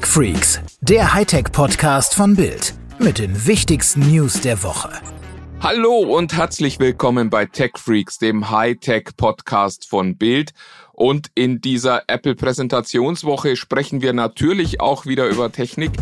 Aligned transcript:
Tech 0.00 0.08
Freaks, 0.08 0.60
der 0.80 1.12
Hightech-Podcast 1.12 2.14
von 2.14 2.34
Bild 2.34 2.74
mit 2.98 3.18
den 3.18 3.46
wichtigsten 3.46 4.00
News 4.10 4.40
der 4.40 4.62
Woche. 4.62 4.88
Hallo 5.60 5.98
und 5.98 6.32
herzlich 6.34 6.78
willkommen 6.78 7.28
bei 7.28 7.44
Tech 7.44 7.72
Freaks, 7.76 8.18
dem 8.18 8.50
Hightech-Podcast 8.50 9.86
von 9.86 10.16
Bild. 10.16 10.52
Und 10.92 11.30
in 11.34 11.60
dieser 11.60 12.04
Apple-Präsentationswoche 12.06 13.56
sprechen 13.56 14.00
wir 14.00 14.14
natürlich 14.14 14.80
auch 14.80 15.04
wieder 15.04 15.26
über 15.26 15.52
Technik 15.52 15.92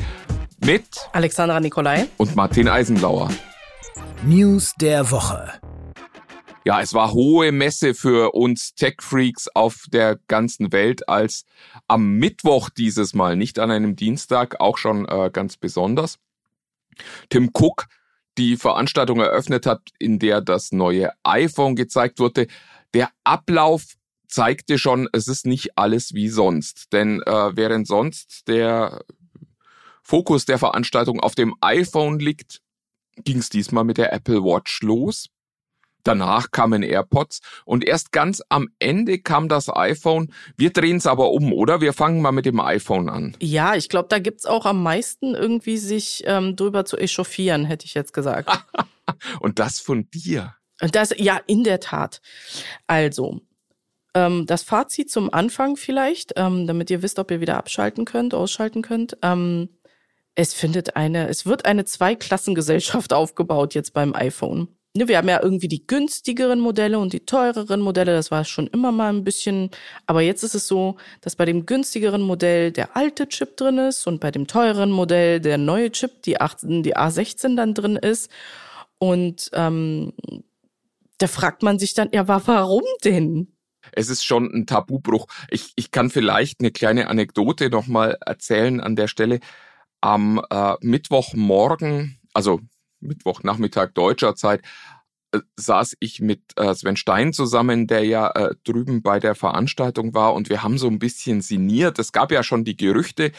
mit 0.65 0.85
Alexandra 1.13 1.59
Nikolai 1.59 2.07
und 2.19 2.37
Martin 2.37 2.69
Eisenlauer. 2.69 3.31
News 4.23 4.75
der 4.81 5.11
Woche. 5.11 5.53
Ja, 6.65 6.81
es 6.81 6.93
war 6.93 7.13
hohe 7.13 7.53
Messe 7.53 7.95
für 7.95 8.35
uns 8.35 8.75
Tech-Freaks 8.75 9.49
auf 9.55 9.85
der 9.91 10.19
ganzen 10.29 10.73
Welt, 10.73 11.09
als 11.09 11.45
am 11.87 12.15
Mittwoch 12.19 12.69
dieses 12.69 13.15
Mal, 13.15 13.37
nicht 13.37 13.59
an 13.59 13.71
einem 13.71 13.97
Dienstag, 13.97 14.61
auch 14.61 14.77
schon 14.77 15.07
äh, 15.07 15.31
ganz 15.33 15.57
besonders. 15.57 16.19
Tim 17.31 17.51
Cook 17.55 17.87
die 18.37 18.57
Veranstaltung 18.57 19.21
eröffnet 19.21 19.67
hat, 19.67 19.83
in 19.99 20.19
der 20.19 20.41
das 20.41 20.73
neue 20.73 21.11
iPhone 21.25 21.75
gezeigt 21.75 22.19
wurde. 22.19 22.47
Der 22.95 23.11
Ablauf 23.25 23.97
zeigte 24.29 24.79
schon, 24.79 25.09
es 25.13 25.27
ist 25.27 25.47
nicht 25.47 25.77
alles 25.77 26.15
wie 26.15 26.29
sonst. 26.29 26.93
Denn 26.93 27.23
äh, 27.23 27.57
während 27.57 27.87
sonst 27.87 28.47
der 28.47 29.05
Fokus 30.03 30.45
der 30.45 30.59
Veranstaltung 30.59 31.21
auf 31.21 31.35
dem 31.35 31.55
iPhone 31.61 32.19
liegt, 32.19 32.61
ging 33.25 33.39
es 33.39 33.49
diesmal 33.49 33.85
mit 33.85 33.99
der 33.99 34.13
Apple 34.13 34.43
Watch 34.43 34.83
los. 34.83 35.29
Danach 36.09 36.53
kamen 36.53 36.83
AirPods 36.83 37.41
und 37.67 37.87
erst 37.87 38.13
ganz 38.13 38.43
am 38.49 38.69
Ende 38.79 39.19
kam 39.19 39.51
das 39.51 39.69
iPhone. 39.69 40.33
Wir 40.57 40.71
drehen 40.71 40.97
es 40.97 41.07
aber 41.07 41.33
um, 41.33 41.53
oder? 41.53 41.83
Wir 41.83 41.93
fangen 41.93 42.23
mal 42.23 42.33
mit 42.33 42.47
dem 42.47 42.61
iPhone 42.61 43.11
an. 43.11 43.37
Ja, 43.43 43.75
ich 43.75 43.91
glaube, 43.91 44.09
da 44.09 44.19
gibt's 44.19 44.47
auch 44.47 44.65
am 44.65 44.83
meisten 44.83 45.35
irgendwie 45.35 45.77
sich 45.77 46.23
ähm, 46.25 46.57
drüber 46.57 46.87
zu 46.87 46.97
echauffieren, 46.97 47.67
hätte 47.67 47.85
ich 47.85 47.93
jetzt 47.93 48.15
gesagt. 48.15 48.49
und 49.41 49.59
das 49.59 49.81
von 49.81 50.09
dir. 50.09 50.55
Das, 50.81 51.13
ja, 51.19 51.39
in 51.47 51.63
der 51.63 51.79
Tat. 51.79 52.23
Also, 52.87 53.43
ähm, 54.15 54.47
das 54.47 54.63
Fazit 54.63 55.11
zum 55.11 55.31
Anfang 55.35 55.77
vielleicht, 55.77 56.33
ähm, 56.37 56.67
damit 56.67 56.89
ihr 56.89 57.03
wisst, 57.03 57.19
ob 57.19 57.31
ihr 57.31 57.43
wieder 57.43 57.59
abschalten 57.59 58.07
könnt, 58.07 58.33
ausschalten 58.33 58.81
könnt. 58.81 59.19
Ähm, 59.21 59.69
es 60.35 60.55
findet 60.55 60.97
eine, 60.97 61.29
es 61.29 61.45
wird 61.45 61.67
eine 61.67 61.85
Zweiklassengesellschaft 61.85 63.13
aufgebaut 63.13 63.75
jetzt 63.75 63.93
beim 63.93 64.15
iPhone. 64.15 64.69
Ne, 64.99 65.07
wir 65.07 65.19
haben 65.19 65.29
ja 65.29 65.41
irgendwie 65.41 65.69
die 65.69 65.87
günstigeren 65.87 66.59
Modelle 66.59 66.99
und 66.99 67.13
die 67.13 67.21
teureren 67.21 67.81
Modelle, 67.81 68.15
das 68.15 68.33
war 68.33 68.45
schon 68.45 68.67
immer 68.67 68.91
mal 68.91 69.13
ein 69.13 69.23
bisschen, 69.23 69.71
aber 70.07 70.23
jetzt 70.23 70.43
ist 70.43 70.57
es 70.57 70.67
so, 70.67 70.97
dass 71.21 71.37
bei 71.37 71.45
dem 71.45 71.67
günstigeren 71.67 72.21
Modell 72.21 72.73
der 72.73 72.97
alte 72.97 73.29
Chip 73.29 73.57
drin 73.57 73.79
ist 73.79 74.09
und 74.09 74.19
bei 74.19 74.33
dem 74.33 74.49
teureren 74.49 74.91
Modell 74.91 75.39
der 75.39 75.57
neue 75.57 75.93
Chip, 75.93 76.23
die, 76.25 76.41
18, 76.41 76.83
die 76.83 76.97
A16 76.97 77.55
dann 77.55 77.75
drin 77.75 77.95
ist. 77.95 78.29
Und 78.99 79.51
ähm, 79.53 80.15
da 81.19 81.29
fragt 81.29 81.63
man 81.63 81.79
sich 81.79 81.95
dann, 81.95 82.09
ja, 82.13 82.27
warum 82.27 82.83
denn? 83.05 83.53
Es 83.93 84.09
ist 84.09 84.25
schon 84.25 84.53
ein 84.53 84.67
Tabubruch. 84.67 85.29
Ich, 85.49 85.75
ich 85.77 85.93
kann 85.93 86.11
vielleicht 86.11 86.59
eine 86.59 86.73
kleine 86.73 87.07
Anekdote 87.07 87.71
nochmal 87.71 88.19
erzählen 88.27 88.81
an 88.81 88.97
der 88.97 89.07
Stelle. 89.07 89.39
Am 90.01 90.43
äh, 90.51 90.75
Mittwochmorgen, 90.81 92.19
also 92.35 92.59
Mittwochnachmittag 93.01 93.93
deutscher 93.95 94.35
Zeit, 94.35 94.63
äh, 95.33 95.41
saß 95.57 95.97
ich 96.01 96.21
mit 96.21 96.41
äh, 96.57 96.75
Sven 96.75 96.97
Stein 96.97 97.33
zusammen, 97.33 97.87
der 97.87 98.05
ja 98.05 98.31
äh, 98.31 98.55
drüben 98.65 99.03
bei 99.03 99.21
der 99.21 99.35
Veranstaltung 99.35 100.15
war 100.15 100.35
und 100.35 100.49
wir 100.49 100.63
haben 100.63 100.79
so 100.79 100.89
ein 100.89 100.99
bisschen 100.99 101.43
sinniert. 101.43 101.99
Es 101.99 102.13
gab 102.13 102.33
ja 102.33 102.43
schon 102.43 102.65
die 102.65 102.77
Gerüchte 102.77 103.33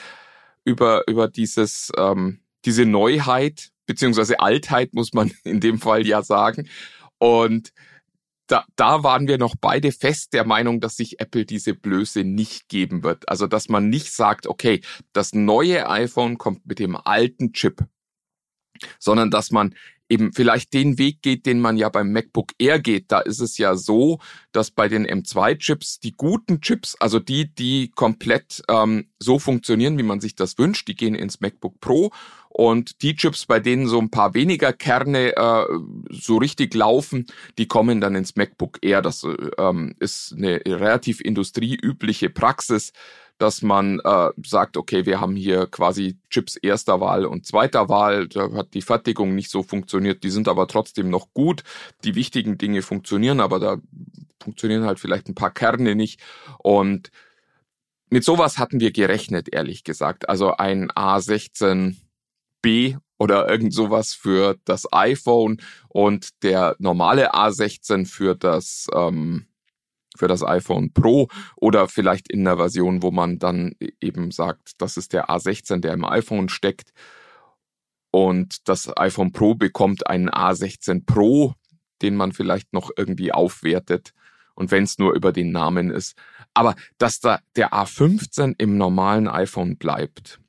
über, 0.63 1.03
über 1.07 1.27
dieses, 1.27 1.91
ähm, 1.97 2.41
diese 2.65 2.85
Neuheit, 2.85 3.71
beziehungsweise 3.87 4.39
Altheit, 4.39 4.93
muss 4.93 5.13
man 5.13 5.31
in 5.43 5.59
dem 5.59 5.79
Fall 5.79 6.05
ja 6.05 6.21
sagen. 6.21 6.69
Und 7.17 7.71
da, 8.47 8.65
da 8.75 9.03
waren 9.03 9.27
wir 9.27 9.37
noch 9.37 9.55
beide 9.59 9.91
fest 9.91 10.33
der 10.33 10.45
Meinung, 10.45 10.79
dass 10.81 10.95
sich 10.95 11.19
Apple 11.19 11.45
diese 11.45 11.73
Blöße 11.73 12.23
nicht 12.23 12.67
geben 12.67 13.03
wird. 13.03 13.29
Also, 13.29 13.47
dass 13.47 13.69
man 13.69 13.89
nicht 13.89 14.11
sagt, 14.13 14.47
okay, 14.47 14.81
das 15.13 15.33
neue 15.33 15.89
iPhone 15.89 16.37
kommt 16.37 16.65
mit 16.65 16.79
dem 16.79 16.95
alten 16.95 17.53
Chip 17.53 17.85
sondern 18.99 19.31
dass 19.31 19.51
man 19.51 19.73
eben 20.09 20.33
vielleicht 20.33 20.73
den 20.73 20.97
Weg 20.97 21.21
geht, 21.21 21.45
den 21.45 21.59
man 21.59 21.77
ja 21.77 21.87
beim 21.89 22.11
MacBook 22.11 22.51
Air 22.57 22.79
geht. 22.79 23.11
Da 23.11 23.19
ist 23.19 23.39
es 23.39 23.57
ja 23.57 23.75
so, 23.75 24.19
dass 24.51 24.71
bei 24.71 24.87
den 24.87 25.05
M2-Chips 25.05 25.99
die 25.99 26.15
guten 26.17 26.61
Chips, 26.61 26.95
also 26.99 27.19
die, 27.19 27.53
die 27.53 27.91
komplett 27.93 28.63
ähm, 28.67 29.07
so 29.19 29.37
funktionieren, 29.37 29.97
wie 29.97 30.03
man 30.03 30.19
sich 30.19 30.35
das 30.35 30.57
wünscht, 30.57 30.87
die 30.87 30.95
gehen 30.95 31.15
ins 31.15 31.39
MacBook 31.39 31.79
Pro 31.79 32.11
und 32.49 33.03
die 33.03 33.15
Chips, 33.15 33.45
bei 33.45 33.59
denen 33.59 33.87
so 33.87 33.99
ein 33.99 34.09
paar 34.09 34.33
weniger 34.33 34.73
Kerne 34.73 35.35
äh, 35.37 35.65
so 36.09 36.37
richtig 36.37 36.73
laufen, 36.73 37.27
die 37.59 37.67
kommen 37.67 38.01
dann 38.01 38.15
ins 38.15 38.35
MacBook 38.35 38.79
Air. 38.81 39.03
Das 39.03 39.25
ähm, 39.57 39.95
ist 39.99 40.33
eine 40.35 40.59
relativ 40.65 41.21
industrieübliche 41.21 42.31
Praxis 42.31 42.91
dass 43.39 43.61
man 43.61 43.99
äh, 44.01 44.29
sagt, 44.45 44.77
okay, 44.77 45.05
wir 45.05 45.19
haben 45.19 45.35
hier 45.35 45.65
quasi 45.65 46.17
Chips 46.29 46.57
erster 46.57 46.99
Wahl 46.99 47.25
und 47.25 47.45
zweiter 47.45 47.89
Wahl, 47.89 48.27
da 48.27 48.51
hat 48.53 48.73
die 48.73 48.81
Fertigung 48.81 49.33
nicht 49.33 49.49
so 49.49 49.63
funktioniert, 49.63 50.23
die 50.23 50.29
sind 50.29 50.47
aber 50.47 50.67
trotzdem 50.67 51.09
noch 51.09 51.33
gut. 51.33 51.63
Die 52.03 52.15
wichtigen 52.15 52.57
Dinge 52.57 52.81
funktionieren, 52.81 53.39
aber 53.39 53.59
da 53.59 53.77
funktionieren 54.41 54.85
halt 54.85 54.99
vielleicht 54.99 55.29
ein 55.29 55.35
paar 55.35 55.51
Kerne 55.51 55.95
nicht. 55.95 56.21
Und 56.59 57.11
mit 58.09 58.25
sowas 58.25 58.57
hatten 58.57 58.81
wir 58.81 58.91
gerechnet, 58.91 59.53
ehrlich 59.53 59.83
gesagt. 59.83 60.27
Also 60.27 60.57
ein 60.57 60.91
A16B 60.91 62.97
oder 63.17 63.49
irgend 63.49 63.73
sowas 63.73 64.13
für 64.13 64.57
das 64.65 64.91
iPhone 64.91 65.61
und 65.87 66.43
der 66.43 66.75
normale 66.79 67.33
A16 67.33 68.05
für 68.05 68.35
das 68.35 68.87
ähm, 68.93 69.45
für 70.19 70.27
das 70.27 70.43
iPhone 70.43 70.91
Pro 70.93 71.29
oder 71.55 71.87
vielleicht 71.87 72.29
in 72.31 72.41
einer 72.41 72.57
Version, 72.57 73.01
wo 73.01 73.09
man 73.09 73.39
dann 73.39 73.73
eben 74.01 74.31
sagt, 74.31 74.73
das 74.77 74.97
ist 74.97 75.13
der 75.13 75.29
A16, 75.29 75.79
der 75.79 75.93
im 75.93 76.05
iPhone 76.05 76.49
steckt. 76.49 76.91
Und 78.11 78.67
das 78.67 78.95
iPhone 78.97 79.31
Pro 79.31 79.55
bekommt 79.55 80.07
einen 80.07 80.29
A16 80.29 81.05
Pro, 81.05 81.53
den 82.01 82.15
man 82.15 82.33
vielleicht 82.33 82.73
noch 82.73 82.91
irgendwie 82.97 83.31
aufwertet. 83.31 84.13
Und 84.55 84.71
wenn 84.71 84.83
es 84.83 84.97
nur 84.97 85.13
über 85.13 85.31
den 85.31 85.51
Namen 85.51 85.89
ist. 85.89 86.17
Aber 86.53 86.75
dass 86.97 87.21
da 87.21 87.39
der 87.55 87.71
A15 87.71 88.55
im 88.57 88.77
normalen 88.77 89.29
iPhone 89.29 89.77
bleibt, 89.77 90.41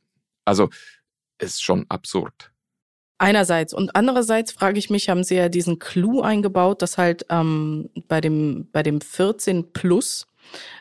also 0.44 0.69
ist 1.38 1.62
schon 1.62 1.86
absurd. 1.88 2.50
Einerseits. 3.22 3.75
Und 3.75 3.94
andererseits 3.97 4.50
frage 4.50 4.78
ich 4.78 4.88
mich, 4.88 5.10
haben 5.10 5.25
sie 5.25 5.34
ja 5.34 5.50
diesen 5.50 5.78
Clou 5.78 6.22
eingebaut, 6.22 6.81
dass 6.81 6.97
halt 6.97 7.26
ähm, 7.28 7.91
bei, 8.08 8.22
dem, 8.22 8.66
bei 8.72 8.82
dem 8.82 9.03
14 9.03 9.75
Plus, 9.75 10.26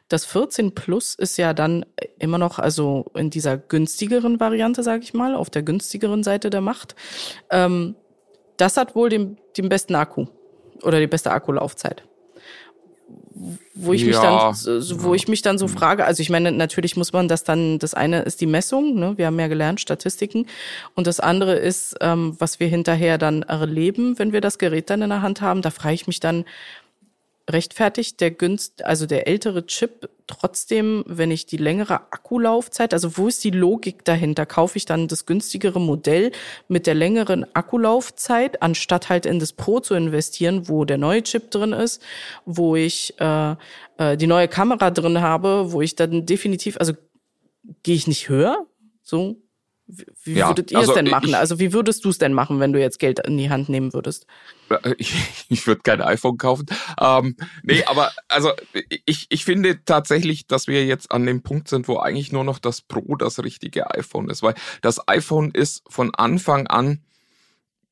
das 0.07 0.23
14 0.23 0.73
Plus 0.73 1.15
ist 1.15 1.35
ja 1.35 1.53
dann 1.53 1.85
immer 2.17 2.37
noch, 2.37 2.57
also 2.57 3.11
in 3.13 3.29
dieser 3.29 3.57
günstigeren 3.57 4.39
Variante, 4.39 4.83
sage 4.83 5.03
ich 5.03 5.13
mal, 5.13 5.35
auf 5.35 5.49
der 5.49 5.63
günstigeren 5.63 6.23
Seite 6.23 6.49
der 6.49 6.61
Macht. 6.61 6.95
Ähm, 7.49 7.95
das 8.55 8.77
hat 8.77 8.95
wohl 8.95 9.09
den, 9.09 9.37
den 9.57 9.67
besten 9.67 9.95
Akku 9.95 10.27
oder 10.83 11.01
die 11.01 11.07
beste 11.07 11.31
Akkulaufzeit 11.31 12.05
wo 13.73 13.93
ich 13.93 14.01
ja. 14.01 14.07
mich 14.07 14.17
dann, 14.17 15.03
wo 15.03 15.13
ich 15.13 15.27
mich 15.27 15.41
dann 15.41 15.57
so 15.57 15.67
mhm. 15.67 15.71
frage, 15.71 16.05
also 16.05 16.21
ich 16.21 16.29
meine, 16.29 16.51
natürlich 16.51 16.97
muss 16.97 17.13
man 17.13 17.27
das 17.27 17.43
dann, 17.43 17.79
das 17.79 17.93
eine 17.93 18.21
ist 18.21 18.41
die 18.41 18.45
Messung, 18.45 18.95
ne? 18.99 19.17
wir 19.17 19.27
haben 19.27 19.39
ja 19.39 19.47
gelernt, 19.47 19.79
Statistiken, 19.79 20.45
und 20.95 21.07
das 21.07 21.19
andere 21.19 21.55
ist, 21.55 21.95
ähm, 22.01 22.35
was 22.39 22.59
wir 22.59 22.67
hinterher 22.67 23.17
dann 23.17 23.43
erleben, 23.43 24.19
wenn 24.19 24.33
wir 24.33 24.41
das 24.41 24.57
Gerät 24.57 24.89
dann 24.89 25.01
in 25.01 25.09
der 25.09 25.21
Hand 25.21 25.41
haben. 25.41 25.61
Da 25.61 25.69
frage 25.69 25.95
ich 25.95 26.07
mich 26.07 26.19
dann, 26.19 26.43
rechtfertigt 27.49 28.21
der 28.21 28.31
günst, 28.31 28.85
also 28.85 29.05
der 29.05 29.27
ältere 29.27 29.65
Chip 29.65 30.09
trotzdem, 30.27 31.03
wenn 31.07 31.31
ich 31.31 31.45
die 31.45 31.57
längere 31.57 31.95
Akkulaufzeit, 32.11 32.93
also 32.93 33.17
wo 33.17 33.27
ist 33.27 33.43
die 33.43 33.49
Logik 33.49 34.05
dahinter? 34.05 34.45
Kaufe 34.45 34.77
ich 34.77 34.85
dann 34.85 35.07
das 35.07 35.25
günstigere 35.25 35.81
Modell 35.81 36.31
mit 36.67 36.87
der 36.87 36.93
längeren 36.93 37.45
Akkulaufzeit, 37.55 38.61
anstatt 38.61 39.09
halt 39.09 39.25
in 39.25 39.39
das 39.39 39.53
Pro 39.53 39.79
zu 39.79 39.95
investieren, 39.95 40.69
wo 40.69 40.85
der 40.85 40.97
neue 40.97 41.23
Chip 41.23 41.51
drin 41.51 41.73
ist, 41.73 42.01
wo 42.45 42.75
ich 42.75 43.19
äh, 43.19 43.55
äh, 43.97 44.15
die 44.15 44.27
neue 44.27 44.47
Kamera 44.47 44.91
drin 44.91 45.19
habe, 45.19 45.71
wo 45.71 45.81
ich 45.81 45.95
dann 45.95 46.25
definitiv, 46.25 46.77
also 46.77 46.93
gehe 47.83 47.95
ich 47.95 48.07
nicht 48.07 48.29
höher? 48.29 48.67
So, 49.01 49.37
wie 50.23 50.33
ja, 50.33 50.49
würdet 50.49 50.71
ihr 50.71 50.77
also 50.77 50.91
es 50.91 50.95
denn 50.95 51.09
machen? 51.09 51.29
Ich, 51.29 51.35
also 51.35 51.59
wie 51.59 51.73
würdest 51.73 52.05
du 52.05 52.09
es 52.09 52.19
denn 52.19 52.33
machen, 52.33 52.59
wenn 52.59 52.73
du 52.73 52.79
jetzt 52.79 52.99
Geld 52.99 53.19
in 53.25 53.37
die 53.37 53.49
Hand 53.49 53.69
nehmen 53.69 53.91
würdest? 53.93 54.27
Ich, 54.97 55.15
ich 55.49 55.65
würde 55.65 55.81
kein 55.81 56.01
iPhone 56.01 56.37
kaufen. 56.37 56.67
Ähm, 57.01 57.35
nee, 57.63 57.83
aber 57.85 58.11
also 58.27 58.51
ich, 59.05 59.25
ich 59.29 59.45
finde 59.45 59.83
tatsächlich, 59.83 60.45
dass 60.45 60.67
wir 60.67 60.85
jetzt 60.85 61.11
an 61.11 61.25
dem 61.25 61.41
Punkt 61.41 61.67
sind, 61.67 61.87
wo 61.87 61.97
eigentlich 61.97 62.31
nur 62.31 62.43
noch 62.43 62.59
das 62.59 62.81
Pro 62.81 63.15
das 63.15 63.39
richtige 63.43 63.89
iPhone 63.95 64.29
ist. 64.29 64.43
Weil 64.43 64.53
das 64.81 65.07
iPhone 65.07 65.51
ist 65.51 65.83
von 65.87 66.13
Anfang 66.13 66.67
an 66.67 67.01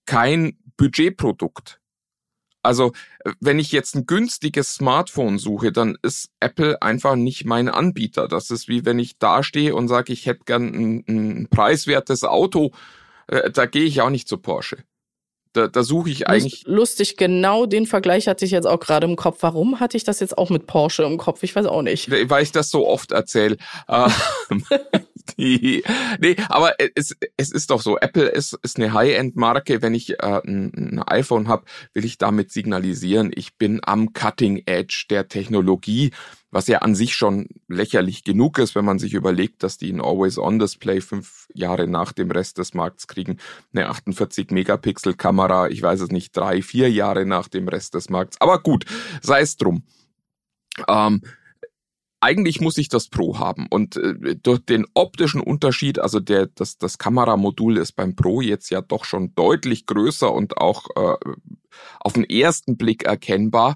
kein 0.06 0.58
Budgetprodukt. 0.78 1.80
Also, 2.68 2.92
wenn 3.40 3.60
ich 3.60 3.72
jetzt 3.72 3.96
ein 3.96 4.06
günstiges 4.06 4.74
Smartphone 4.74 5.40
suche, 5.40 5.72
dann 5.72 5.98
ist 6.02 6.32
Apple 6.42 6.82
einfach 6.82 7.16
nicht 7.16 7.46
mein 7.46 7.70
Anbieter. 7.70 8.28
Das 8.28 8.52
ist 8.52 8.68
wie 8.68 8.86
wenn 8.86 9.00
ich 9.00 9.18
dastehe 9.18 9.74
und 9.74 9.88
sage, 9.88 10.12
ich 10.12 10.26
hätte 10.26 10.42
gern 10.46 10.68
ein, 10.68 11.04
ein 11.08 11.48
preiswertes 11.50 12.26
Auto. 12.26 12.72
Äh, 13.28 13.52
da 13.52 13.68
gehe 13.68 13.86
ich 13.86 14.02
auch 14.02 14.10
nicht 14.10 14.28
zu 14.28 14.38
Porsche. 14.38 14.80
Da, 15.54 15.70
da 15.70 15.82
suche 15.82 16.10
ich 16.10 16.28
eigentlich. 16.28 16.66
Lustig, 16.68 17.16
genau 17.16 17.66
den 17.66 17.86
Vergleich 17.86 18.28
hatte 18.28 18.44
ich 18.44 18.52
jetzt 18.52 18.68
auch 18.68 18.82
gerade 18.82 19.08
im 19.08 19.16
Kopf. 19.16 19.38
Warum 19.40 19.80
hatte 19.80 19.96
ich 19.96 20.04
das 20.04 20.20
jetzt 20.20 20.38
auch 20.38 20.50
mit 20.50 20.68
Porsche 20.68 21.04
im 21.04 21.18
Kopf? 21.18 21.44
Ich 21.44 21.56
weiß 21.56 21.68
auch 21.68 21.84
nicht. 21.84 22.12
Weil 22.12 22.44
ich 22.44 22.52
das 22.52 22.70
so 22.70 22.86
oft 22.86 23.14
erzähle. 23.14 23.56
Ähm, 25.38 25.82
nee, 26.20 26.36
aber 26.50 26.76
es, 26.96 27.16
es 27.38 27.52
ist 27.52 27.70
doch 27.70 27.82
so. 27.82 27.98
Apple 27.98 28.28
ist, 28.28 28.58
ist 28.64 28.78
eine 28.78 28.94
High-End-Marke. 28.94 29.82
Wenn 29.82 29.94
ich 29.94 30.20
äh, 30.20 30.42
ein, 30.46 30.72
ein 30.76 31.04
iPhone 31.04 31.48
habe, 31.48 31.66
will 31.94 32.06
ich 32.06 32.18
damit 32.18 32.52
signalisieren, 32.52 33.32
ich 33.34 33.56
bin 33.58 33.80
am 33.84 34.14
Cutting 34.14 34.64
Edge 34.66 35.06
der 35.10 35.28
Technologie 35.28 36.12
was 36.50 36.68
ja 36.68 36.80
an 36.80 36.96
sich 36.96 37.14
schon 37.14 37.48
lächerlich 37.68 38.24
genug 38.24 38.58
ist, 38.58 38.74
wenn 38.76 38.86
man 38.86 39.00
sich 39.00 39.14
überlegt, 39.14 39.64
dass 39.64 39.78
die 39.78 39.92
ein 39.92 40.02
Always-On-Display 40.02 41.02
fünf 41.02 41.48
Jahre 41.54 41.88
nach 41.88 42.14
dem 42.14 42.32
Rest 42.32 42.58
des 42.58 42.74
Markts 42.74 43.08
kriegen, 43.08 43.38
eine 43.74 43.92
48-Megapixel-Kamera, 43.92 45.70
ich 45.70 45.82
weiß 45.82 46.02
es 46.02 46.10
nicht, 46.10 46.36
drei, 46.36 46.62
vier 46.62 46.90
Jahre 46.90 47.26
nach 47.26 47.48
dem 47.48 47.68
Rest 47.68 47.96
des 47.96 48.10
Markts. 48.10 48.40
Aber 48.40 48.60
gut, 48.60 48.86
sei 49.22 49.42
es 49.42 49.58
drum. 49.58 49.84
Ähm, 50.88 51.22
eigentlich 52.20 52.62
muss 52.62 52.78
ich 52.78 52.90
das 52.90 53.10
Pro 53.10 53.38
haben 53.38 53.68
und 53.70 53.98
äh, 53.98 54.36
durch 54.36 54.60
den 54.60 54.86
optischen 54.94 55.42
Unterschied, 55.42 56.00
also 56.00 56.20
der 56.20 56.48
das 56.48 56.78
das 56.78 56.98
Kameramodul 56.98 57.78
ist 57.78 57.94
beim 57.94 58.16
Pro 58.16 58.42
jetzt 58.42 58.70
ja 58.70 58.82
doch 58.82 59.06
schon 59.06 59.36
deutlich 59.36 59.86
größer 59.86 60.32
und 60.32 60.58
auch 60.58 60.88
äh, 60.96 61.16
auf 62.00 62.14
den 62.14 62.24
ersten 62.24 62.78
Blick 62.78 63.04
erkennbar, 63.04 63.76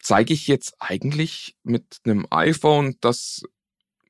zeige 0.00 0.32
ich 0.32 0.46
jetzt 0.46 0.76
eigentlich 0.78 1.56
mit 1.64 1.98
einem 2.04 2.26
iPhone, 2.30 2.96
dass 3.00 3.42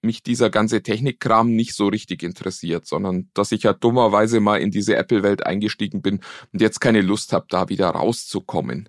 mich 0.02 0.22
dieser 0.22 0.50
ganze 0.50 0.82
Technikkram 0.82 1.54
nicht 1.54 1.74
so 1.74 1.88
richtig 1.88 2.22
interessiert, 2.22 2.86
sondern 2.86 3.30
dass 3.34 3.52
ich 3.52 3.64
ja 3.64 3.72
dummerweise 3.72 4.40
mal 4.40 4.60
in 4.60 4.70
diese 4.70 4.96
Apple-Welt 4.96 5.44
eingestiegen 5.44 6.02
bin 6.02 6.20
und 6.52 6.60
jetzt 6.60 6.80
keine 6.80 7.02
Lust 7.02 7.32
habe, 7.32 7.46
da 7.48 7.68
wieder 7.68 7.90
rauszukommen. 7.90 8.88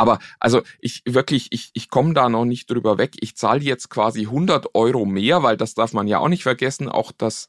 Aber 0.00 0.18
also 0.38 0.62
ich 0.78 1.02
wirklich, 1.04 1.48
ich, 1.50 1.68
ich 1.74 1.90
komme 1.90 2.14
da 2.14 2.30
noch 2.30 2.46
nicht 2.46 2.70
drüber 2.70 2.96
weg. 2.96 3.16
Ich 3.20 3.36
zahle 3.36 3.60
jetzt 3.60 3.90
quasi 3.90 4.22
100 4.22 4.74
Euro 4.74 5.04
mehr, 5.04 5.42
weil 5.42 5.58
das 5.58 5.74
darf 5.74 5.92
man 5.92 6.08
ja 6.08 6.20
auch 6.20 6.28
nicht 6.28 6.42
vergessen. 6.42 6.88
Auch 6.88 7.12
das 7.12 7.48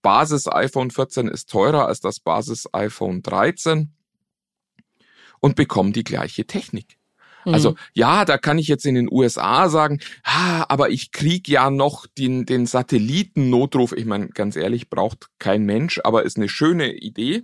Basis 0.00 0.48
iPhone 0.48 0.90
14 0.90 1.28
ist 1.28 1.50
teurer 1.50 1.86
als 1.86 2.00
das 2.00 2.18
Basis 2.18 2.66
iPhone 2.72 3.22
13 3.22 3.92
und 5.40 5.54
bekomme 5.54 5.92
die 5.92 6.02
gleiche 6.02 6.46
Technik. 6.46 6.96
Also 7.44 7.72
mhm. 7.72 7.76
ja, 7.92 8.24
da 8.24 8.38
kann 8.38 8.56
ich 8.56 8.68
jetzt 8.68 8.86
in 8.86 8.94
den 8.94 9.12
USA 9.12 9.68
sagen, 9.68 10.00
ah, 10.22 10.64
aber 10.70 10.88
ich 10.88 11.12
krieg 11.12 11.46
ja 11.46 11.68
noch 11.68 12.06
den, 12.06 12.46
den 12.46 12.64
Satellitennotruf. 12.64 13.92
Ich 13.92 14.06
meine, 14.06 14.28
ganz 14.28 14.56
ehrlich, 14.56 14.88
braucht 14.88 15.26
kein 15.38 15.64
Mensch, 15.66 16.00
aber 16.04 16.22
ist 16.22 16.38
eine 16.38 16.48
schöne 16.48 16.94
Idee. 16.94 17.42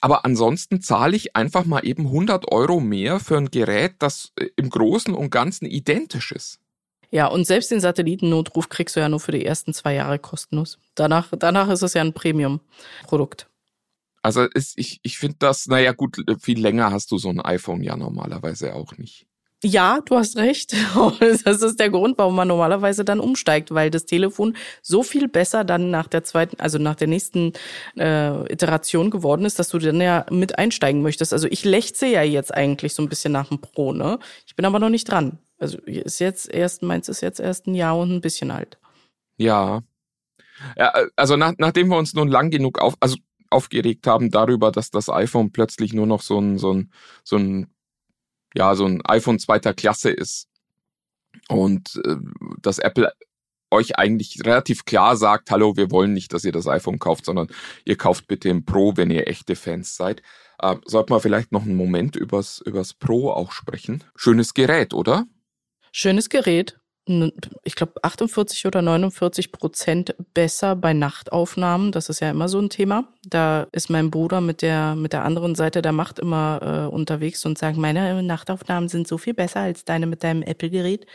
Aber 0.00 0.24
ansonsten 0.24 0.80
zahle 0.80 1.16
ich 1.16 1.36
einfach 1.36 1.64
mal 1.64 1.86
eben 1.86 2.06
100 2.06 2.50
Euro 2.50 2.80
mehr 2.80 3.20
für 3.20 3.36
ein 3.36 3.50
Gerät, 3.50 3.96
das 3.98 4.32
äh, 4.36 4.46
im 4.56 4.70
Großen 4.70 5.14
und 5.14 5.30
Ganzen 5.30 5.66
identisch 5.66 6.32
ist. 6.32 6.58
Ja, 7.10 7.26
und 7.26 7.44
selbst 7.44 7.70
den 7.70 7.80
Satellitennotruf 7.80 8.68
kriegst 8.68 8.96
du 8.96 9.00
ja 9.00 9.08
nur 9.08 9.20
für 9.20 9.32
die 9.32 9.44
ersten 9.44 9.74
zwei 9.74 9.94
Jahre 9.94 10.18
kostenlos. 10.18 10.78
Danach, 10.94 11.28
danach 11.36 11.68
ist 11.68 11.82
es 11.82 11.94
ja 11.94 12.02
ein 12.02 12.12
Premium-Produkt. 12.12 13.48
Also 14.22 14.42
ist, 14.42 14.78
ich, 14.78 15.00
ich 15.02 15.18
finde 15.18 15.36
das, 15.40 15.66
naja 15.66 15.92
gut, 15.92 16.22
viel 16.40 16.60
länger 16.60 16.92
hast 16.92 17.10
du 17.10 17.18
so 17.18 17.30
ein 17.30 17.40
iPhone 17.40 17.82
ja 17.82 17.96
normalerweise 17.96 18.74
auch 18.74 18.96
nicht. 18.96 19.26
Ja, 19.62 20.00
du 20.04 20.16
hast 20.16 20.36
recht. 20.36 20.74
Das 21.44 21.62
ist 21.62 21.78
der 21.78 21.90
Grund, 21.90 22.16
warum 22.18 22.34
man 22.34 22.48
normalerweise 22.48 23.04
dann 23.04 23.20
umsteigt, 23.20 23.72
weil 23.74 23.90
das 23.90 24.06
Telefon 24.06 24.56
so 24.82 25.02
viel 25.02 25.28
besser 25.28 25.64
dann 25.64 25.90
nach 25.90 26.06
der 26.06 26.24
zweiten, 26.24 26.58
also 26.60 26.78
nach 26.78 26.94
der 26.94 27.08
nächsten 27.08 27.52
äh, 27.96 28.52
Iteration 28.52 29.10
geworden 29.10 29.44
ist, 29.44 29.58
dass 29.58 29.68
du 29.68 29.78
dann 29.78 30.00
ja 30.00 30.24
mit 30.30 30.58
einsteigen 30.58 31.02
möchtest. 31.02 31.32
Also 31.32 31.46
ich 31.48 31.64
lechze 31.64 32.06
ja 32.06 32.22
jetzt 32.22 32.54
eigentlich 32.54 32.94
so 32.94 33.02
ein 33.02 33.08
bisschen 33.08 33.32
nach 33.32 33.48
dem 33.48 33.60
Pro, 33.60 33.92
ne? 33.92 34.18
Ich 34.46 34.56
bin 34.56 34.64
aber 34.64 34.78
noch 34.78 34.88
nicht 34.88 35.10
dran. 35.10 35.38
Also 35.58 35.78
ist 35.78 36.20
jetzt 36.20 36.48
erst, 36.52 36.82
meins 36.82 37.08
ist 37.08 37.20
jetzt 37.20 37.38
erst 37.38 37.66
ein 37.66 37.74
Jahr 37.74 37.98
und 37.98 38.10
ein 38.10 38.20
bisschen 38.22 38.50
alt. 38.50 38.78
Ja. 39.36 39.82
Ja, 40.76 40.92
also 41.16 41.36
nach, 41.36 41.54
nachdem 41.58 41.88
wir 41.88 41.98
uns 41.98 42.14
nun 42.14 42.28
lang 42.28 42.50
genug 42.50 42.78
auf, 42.78 42.94
also 43.00 43.16
aufgeregt 43.50 44.06
haben 44.06 44.30
darüber, 44.30 44.70
dass 44.70 44.90
das 44.90 45.08
iPhone 45.08 45.52
plötzlich 45.52 45.92
nur 45.92 46.06
noch 46.06 46.22
so 46.22 46.38
ein, 46.38 46.58
so 46.58 46.72
ein, 46.72 46.92
so 47.24 47.36
ein, 47.36 47.66
ja, 48.54 48.74
so 48.74 48.86
ein 48.86 49.04
iPhone 49.04 49.38
zweiter 49.38 49.74
Klasse 49.74 50.10
ist. 50.10 50.48
Und 51.48 52.00
äh, 52.04 52.16
dass 52.60 52.78
Apple 52.78 53.12
euch 53.70 53.96
eigentlich 53.96 54.40
relativ 54.44 54.84
klar 54.84 55.16
sagt, 55.16 55.50
hallo, 55.50 55.76
wir 55.76 55.90
wollen 55.90 56.12
nicht, 56.12 56.32
dass 56.32 56.44
ihr 56.44 56.52
das 56.52 56.66
iPhone 56.66 56.98
kauft, 56.98 57.24
sondern 57.24 57.48
ihr 57.84 57.96
kauft 57.96 58.26
bitte 58.26 58.48
im 58.48 58.64
Pro, 58.64 58.96
wenn 58.96 59.10
ihr 59.10 59.28
echte 59.28 59.54
Fans 59.54 59.94
seid. 59.94 60.22
Äh, 60.58 60.76
sollten 60.84 61.12
wir 61.12 61.20
vielleicht 61.20 61.52
noch 61.52 61.62
einen 61.62 61.76
Moment 61.76 62.16
übers, 62.16 62.60
übers 62.64 62.94
Pro 62.94 63.30
auch 63.30 63.52
sprechen. 63.52 64.02
Schönes 64.16 64.54
Gerät, 64.54 64.92
oder? 64.92 65.26
Schönes 65.92 66.28
Gerät 66.28 66.79
ich 67.64 67.74
glaube, 67.74 68.02
48 68.02 68.66
oder 68.66 68.82
49 68.82 69.52
Prozent 69.52 70.14
besser 70.34 70.76
bei 70.76 70.92
Nachtaufnahmen. 70.92 71.92
Das 71.92 72.08
ist 72.08 72.20
ja 72.20 72.30
immer 72.30 72.48
so 72.48 72.58
ein 72.58 72.70
Thema. 72.70 73.08
Da 73.24 73.66
ist 73.72 73.90
mein 73.90 74.10
Bruder 74.10 74.40
mit 74.40 74.62
der, 74.62 74.94
mit 74.94 75.12
der 75.12 75.24
anderen 75.24 75.54
Seite 75.54 75.82
der 75.82 75.92
Macht 75.92 76.18
immer 76.18 76.86
äh, 76.88 76.94
unterwegs 76.94 77.44
und 77.44 77.58
sagt, 77.58 77.76
meine 77.76 78.22
Nachtaufnahmen 78.22 78.88
sind 78.88 79.08
so 79.08 79.18
viel 79.18 79.34
besser 79.34 79.60
als 79.60 79.84
deine 79.84 80.06
mit 80.06 80.22
deinem 80.24 80.42
Apple-Gerät. 80.42 81.06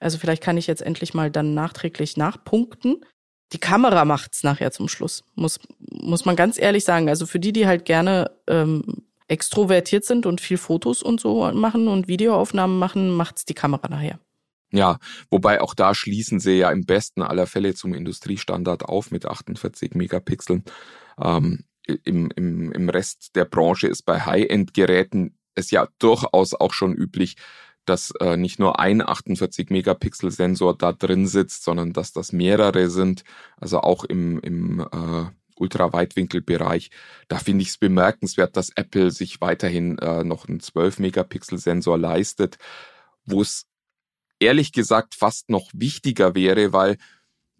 Also 0.00 0.18
vielleicht 0.18 0.42
kann 0.42 0.56
ich 0.56 0.66
jetzt 0.66 0.82
endlich 0.82 1.14
mal 1.14 1.30
dann 1.30 1.54
nachträglich 1.54 2.16
nachpunkten. 2.16 3.04
Die 3.52 3.58
Kamera 3.58 4.04
macht's 4.04 4.42
nachher 4.42 4.72
zum 4.72 4.88
Schluss, 4.88 5.24
muss, 5.34 5.58
muss 5.78 6.26
man 6.26 6.36
ganz 6.36 6.58
ehrlich 6.58 6.84
sagen. 6.84 7.08
Also 7.08 7.24
für 7.24 7.40
die, 7.40 7.52
die 7.52 7.66
halt 7.66 7.86
gerne 7.86 8.30
ähm, 8.46 9.06
extrovertiert 9.28 10.04
sind 10.04 10.26
und 10.26 10.40
viel 10.40 10.58
Fotos 10.58 11.02
und 11.02 11.20
so 11.20 11.50
machen 11.52 11.88
und 11.88 12.08
Videoaufnahmen 12.08 12.78
machen, 12.78 13.10
macht's 13.10 13.44
die 13.44 13.54
Kamera 13.54 13.88
nachher. 13.88 14.18
Ja, 14.70 14.98
wobei 15.30 15.60
auch 15.60 15.74
da 15.74 15.94
schließen 15.94 16.40
sie 16.40 16.58
ja 16.58 16.70
im 16.70 16.84
besten 16.84 17.22
aller 17.22 17.46
Fälle 17.46 17.74
zum 17.74 17.94
Industriestandard 17.94 18.84
auf 18.84 19.10
mit 19.10 19.24
48 19.26 19.94
Megapixeln. 19.94 20.64
Ähm, 21.20 21.64
im, 22.04 22.30
im, 22.36 22.70
Im 22.72 22.88
Rest 22.90 23.30
der 23.34 23.46
Branche 23.46 23.88
ist 23.88 24.02
bei 24.02 24.20
High-End-Geräten 24.20 25.34
es 25.54 25.70
ja 25.70 25.88
durchaus 25.98 26.54
auch 26.54 26.72
schon 26.72 26.94
üblich, 26.94 27.36
dass 27.84 28.12
äh, 28.20 28.36
nicht 28.36 28.58
nur 28.58 28.78
ein 28.78 29.00
48 29.00 29.70
Megapixel 29.70 30.30
Sensor 30.30 30.76
da 30.76 30.92
drin 30.92 31.26
sitzt, 31.26 31.64
sondern 31.64 31.92
dass 31.92 32.12
das 32.12 32.32
mehrere 32.32 32.90
sind. 32.90 33.24
Also 33.56 33.80
auch 33.80 34.04
im, 34.04 34.38
im 34.40 34.80
äh, 34.80 35.30
Ultraweitwinkelbereich. 35.56 36.90
Da 37.28 37.38
finde 37.38 37.62
ich 37.62 37.70
es 37.70 37.78
bemerkenswert, 37.78 38.56
dass 38.56 38.70
Apple 38.76 39.10
sich 39.10 39.40
weiterhin 39.40 39.98
äh, 39.98 40.22
noch 40.22 40.48
einen 40.48 40.60
12 40.60 40.98
Megapixel 41.00 41.58
Sensor 41.58 41.98
leistet, 41.98 42.58
wo 43.24 43.40
es 43.40 43.66
ehrlich 44.40 44.72
gesagt 44.72 45.14
fast 45.14 45.50
noch 45.50 45.70
wichtiger 45.72 46.34
wäre, 46.34 46.72
weil 46.72 46.96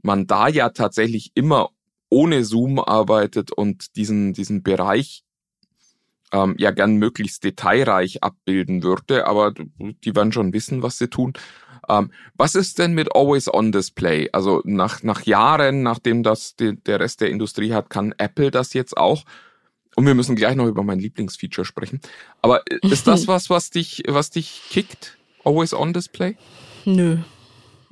man 0.03 0.27
da 0.27 0.49
ja 0.49 0.71
tatsächlich 0.71 1.33
immer 1.35 1.71
ohne 2.11 2.45
Zoom 2.45 2.79
arbeitet 2.79 3.53
und 3.53 3.97
diesen, 3.97 4.33
diesen 4.33 4.63
Bereich 4.63 5.25
ähm, 6.33 6.55
ja 6.59 6.71
gern 6.71 6.97
möglichst 6.97 7.45
detailreich 7.45 8.23
abbilden 8.23 8.83
würde, 8.83 9.27
aber 9.27 9.53
die 9.79 10.15
werden 10.15 10.33
schon 10.33 10.53
wissen, 10.53 10.83
was 10.83 10.99
sie 10.99 11.09
tun. 11.09 11.33
Ähm, 11.89 12.11
was 12.37 12.55
ist 12.55 12.79
denn 12.79 12.93
mit 12.93 13.15
Always 13.15 13.53
On 13.53 13.73
Display? 13.73 14.29
Also 14.33 14.61
nach, 14.65 15.03
nach 15.03 15.23
Jahren, 15.23 15.83
nachdem 15.83 16.23
das 16.23 16.55
die, 16.57 16.77
der 16.77 17.01
Rest 17.01 17.21
der 17.21 17.31
Industrie 17.31 17.73
hat, 17.73 17.89
kann 17.89 18.15
Apple 18.19 18.51
das 18.51 18.75
jetzt 18.75 18.97
auch. 18.97 19.25
Und 19.97 20.07
wir 20.07 20.15
müssen 20.15 20.37
gleich 20.37 20.55
noch 20.55 20.67
über 20.67 20.83
mein 20.83 20.99
Lieblingsfeature 20.99 21.65
sprechen. 21.65 22.01
Aber 22.43 22.63
ist 22.83 23.07
das 23.07 23.27
was, 23.27 23.51
was 23.51 23.71
dich, 23.71 24.03
was 24.07 24.31
dich 24.31 24.63
kickt? 24.71 25.17
Always 25.45 25.73
On 25.73 25.93
Display? 25.93 26.37
Nö. 26.89 27.19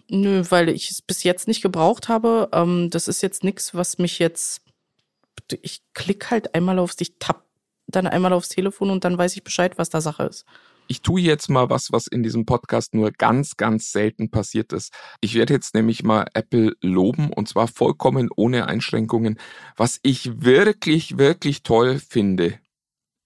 Nö, 0.09 0.43
weil 0.49 0.71
ich 0.71 0.91
es 0.91 1.03
bis 1.03 1.23
jetzt 1.23 1.49
nicht 1.49 1.61
gebraucht 1.61 2.09
habe. 2.09 2.49
Ähm, 2.53 2.89
das 2.89 3.09
ist 3.09 3.23
jetzt 3.23 3.45
nichts, 3.45 3.75
was 3.75 3.99
mich 3.99 4.19
jetzt. 4.19 4.63
Ich 5.61 5.83
klicke 5.93 6.31
halt 6.31 6.55
einmal 6.55 6.79
aufs, 6.79 6.97
ich 7.01 7.19
tapp 7.19 7.45
dann 7.87 8.07
einmal 8.07 8.33
aufs 8.33 8.49
Telefon 8.49 8.89
und 8.89 9.05
dann 9.05 9.19
weiß 9.19 9.37
ich 9.37 9.45
Bescheid, 9.45 9.77
was 9.77 9.91
da 9.91 10.01
Sache 10.01 10.23
ist. 10.25 10.47
Ich 10.89 11.03
tue 11.03 11.21
jetzt 11.21 11.51
mal 11.51 11.69
was, 11.69 11.93
was 11.93 12.07
in 12.07 12.23
diesem 12.23 12.47
Podcast 12.47 12.95
nur 12.95 13.11
ganz, 13.11 13.59
ganz 13.59 13.93
selten 13.93 14.31
passiert 14.31 14.73
ist. 14.73 14.95
Ich 15.21 15.35
werde 15.35 15.53
jetzt 15.53 15.75
nämlich 15.75 16.03
mal 16.03 16.27
Apple 16.33 16.75
loben 16.81 17.31
und 17.33 17.49
zwar 17.49 17.69
vollkommen 17.69 18.31
ohne 18.35 18.67
Einschränkungen. 18.67 19.39
Was 19.77 20.01
ich 20.03 20.43
wirklich, 20.43 21.19
wirklich 21.19 21.65
toll 21.65 21.99
finde, 21.99 22.59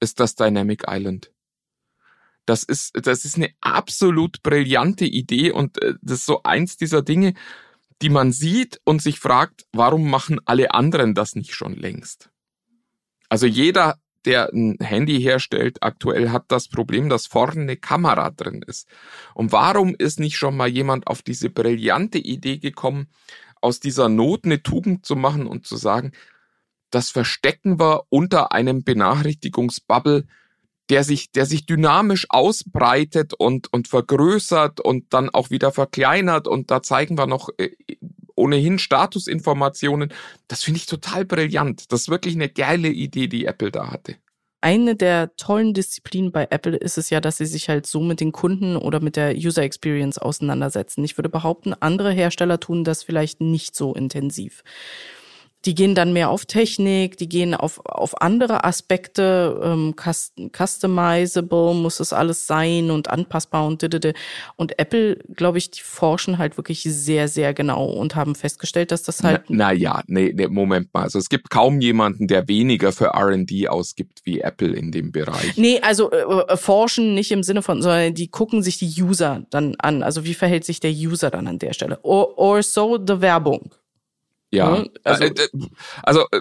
ist 0.01 0.19
das 0.19 0.35
Dynamic 0.35 0.87
Island. 0.89 1.31
Das 2.47 2.63
ist, 2.63 2.93
das 3.07 3.25
ist 3.25 3.37
eine 3.37 3.51
absolut 3.61 4.43
brillante 4.43 5.05
Idee 5.05 5.53
und 5.53 5.81
äh, 5.83 5.95
das 6.03 6.21
ist 6.21 6.27
so 6.27 6.43
eins 6.43 6.77
dieser 6.77 7.03
Dinge, 7.03 7.35
die 8.03 8.09
man 8.09 8.33
sieht 8.33 8.81
und 8.85 9.03
sich 9.03 9.19
fragt, 9.19 9.67
warum 9.73 10.09
machen 10.11 10.41
alle 10.47 10.73
anderen 10.73 11.15
das 11.15 11.35
nicht 11.35 11.55
schon 11.55 11.75
längst? 11.75 12.31
Also 13.29 13.47
jeder 13.47 13.99
der 14.25 14.51
ein 14.53 14.77
Handy 14.81 15.21
herstellt, 15.21 15.83
aktuell 15.83 16.31
hat 16.31 16.45
das 16.49 16.69
Problem, 16.69 17.09
dass 17.09 17.27
vorne 17.27 17.63
eine 17.63 17.77
Kamera 17.77 18.31
drin 18.31 18.63
ist. 18.67 18.89
Und 19.35 19.53
warum 19.53 19.95
ist 19.97 20.21
nicht 20.21 20.37
schon 20.37 20.57
mal 20.57 20.69
jemand 20.69 21.07
auf 21.07 21.23
diese 21.23 21.51
brillante 21.51 22.19
Idee 22.19 22.59
gekommen, 22.59 23.09
aus 23.61 23.81
dieser 23.81 24.09
Not 24.09 24.45
eine 24.45 24.63
Tugend 24.63 25.07
zu 25.07 25.17
machen 25.17 25.47
und 25.47 25.67
zu 25.67 25.77
sagen, 25.77 26.13
das 26.91 27.11
verstecken 27.11 27.79
wir 27.79 28.05
unter 28.09 28.53
einem 28.53 28.83
Benachrichtigungsbubble, 28.83 30.27
der 30.91 31.05
sich, 31.05 31.31
der 31.31 31.47
sich 31.47 31.67
dynamisch 31.67 32.27
ausbreitet 32.29 33.33
und, 33.33 33.73
und 33.73 33.89
vergrößert 33.89 34.81
und 34.81 35.13
dann 35.15 35.31
auch 35.31 35.51
wieder 35.51 35.73
verkleinert 35.73 36.49
und 36.49 36.71
da 36.71 36.83
zeigen 36.83 37.17
wir 37.17 37.27
noch 37.27 37.49
äh, 37.59 37.71
ohnehin 38.35 38.79
Statusinformationen. 38.79 40.13
Das 40.49 40.65
finde 40.65 40.79
ich 40.79 40.87
total 40.87 41.25
brillant. 41.25 41.93
Das 41.93 42.03
ist 42.03 42.09
wirklich 42.09 42.35
eine 42.35 42.49
geile 42.49 42.89
Idee, 42.89 43.29
die 43.29 43.45
Apple 43.45 43.71
da 43.71 43.91
hatte. 43.91 44.17
Eine 44.63 44.95
der 44.95 45.35
tollen 45.37 45.73
Disziplinen 45.73 46.33
bei 46.33 46.47
Apple 46.51 46.77
ist 46.77 46.99
es 46.99 47.09
ja, 47.09 47.21
dass 47.21 47.39
sie 47.39 47.47
sich 47.47 47.71
halt 47.71 47.87
so 47.87 48.01
mit 48.01 48.21
den 48.21 48.33
Kunden 48.33 48.77
oder 48.77 49.01
mit 49.01 49.17
der 49.17 49.35
User 49.35 49.63
Experience 49.63 50.19
auseinandersetzen. 50.19 51.03
Ich 51.03 51.17
würde 51.17 51.31
behaupten, 51.31 51.73
andere 51.73 52.13
Hersteller 52.13 52.61
tun 52.61 52.85
das 52.85 53.03
vielleicht 53.03 53.41
nicht 53.41 53.75
so 53.75 53.95
intensiv. 53.95 54.63
Die 55.67 55.75
gehen 55.75 55.95
dann 55.95 56.15
mehr 56.15 56.31
auf 56.31 56.47
Technik, 56.47 57.19
die 57.19 57.29
gehen 57.29 57.55
auf, 57.55 57.85
auf 57.85 58.23
andere 58.23 58.65
Aspekte, 58.65 59.61
ähm, 59.63 59.95
customizable 59.95 61.75
muss 61.75 62.01
es 62.01 62.15
alles 62.15 62.47
sein 62.47 62.91
und 62.91 63.11
anpassbar 63.11 63.67
und 63.67 63.83
didede. 63.83 64.15
Und 64.57 64.79
Apple, 64.79 65.17
glaube 65.35 65.59
ich, 65.59 65.71
die 65.71 65.83
forschen 65.83 66.39
halt 66.39 66.57
wirklich 66.57 66.83
sehr, 66.83 67.29
sehr 67.29 67.53
genau 67.53 67.85
und 67.85 68.17
haben 68.17 68.35
festgestellt, 68.35 68.91
dass 68.91 69.03
das 69.03 69.23
halt. 69.23 69.43
Na, 69.49 69.67
na 69.67 69.73
ja, 69.73 70.03
nee, 70.07 70.33
nee, 70.35 70.49
Moment 70.49 70.95
mal. 70.95 71.03
Also 71.03 71.19
es 71.19 71.29
gibt 71.29 71.51
kaum 71.51 71.81
jemanden, 71.81 72.27
der 72.27 72.49
weniger 72.49 72.93
für 72.93 73.13
RD 73.15 73.69
ausgibt 73.69 74.21
wie 74.25 74.41
Apple 74.41 74.75
in 74.75 74.93
dem 74.93 75.13
Bereich. 75.13 75.57
Nee, 75.57 75.81
also 75.81 76.11
äh, 76.11 76.23
äh, 76.23 76.57
forschen 76.57 77.15
nicht 77.15 77.33
im 77.33 77.43
Sinne 77.43 77.63
von, 77.63 77.83
sondern 77.83 78.15
die 78.15 78.29
gucken 78.29 78.63
sich 78.63 78.79
die 78.79 79.03
User 79.03 79.45
dann 79.51 79.75
an. 79.79 80.03
Also 80.03 80.25
wie 80.25 80.35
verhält 80.35 80.65
sich 80.65 80.81
der 80.81 80.93
User 80.93 81.31
dann 81.31 81.47
an 81.47 81.59
der 81.59 81.75
Stelle? 81.75 81.99
Or, 82.03 82.39
or 82.39 82.63
so 82.63 82.99
the 82.99 83.21
Werbung. 83.21 83.75
Ja, 84.53 84.71
ne? 84.71 84.91
also, 85.05 85.25
äh, 85.25 85.49
also 86.03 86.27
äh, 86.33 86.41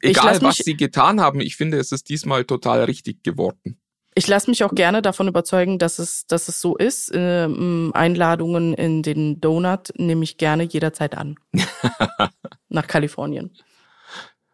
egal 0.00 0.40
was 0.40 0.56
sie 0.56 0.76
getan 0.76 1.20
haben, 1.20 1.40
ich 1.40 1.56
finde, 1.56 1.78
es 1.78 1.92
ist 1.92 2.08
diesmal 2.08 2.44
total 2.44 2.84
richtig 2.84 3.22
geworden. 3.22 3.78
Ich 4.14 4.26
lasse 4.26 4.48
mich 4.48 4.64
auch 4.64 4.74
gerne 4.74 5.02
davon 5.02 5.28
überzeugen, 5.28 5.78
dass 5.78 5.98
es, 5.98 6.26
dass 6.26 6.48
es 6.48 6.62
so 6.62 6.74
ist. 6.74 7.10
Ähm, 7.12 7.90
Einladungen 7.92 8.72
in 8.72 9.02
den 9.02 9.42
Donut 9.42 9.92
nehme 9.98 10.24
ich 10.24 10.38
gerne 10.38 10.62
jederzeit 10.62 11.14
an. 11.14 11.34
Nach 12.70 12.86
Kalifornien. 12.86 13.52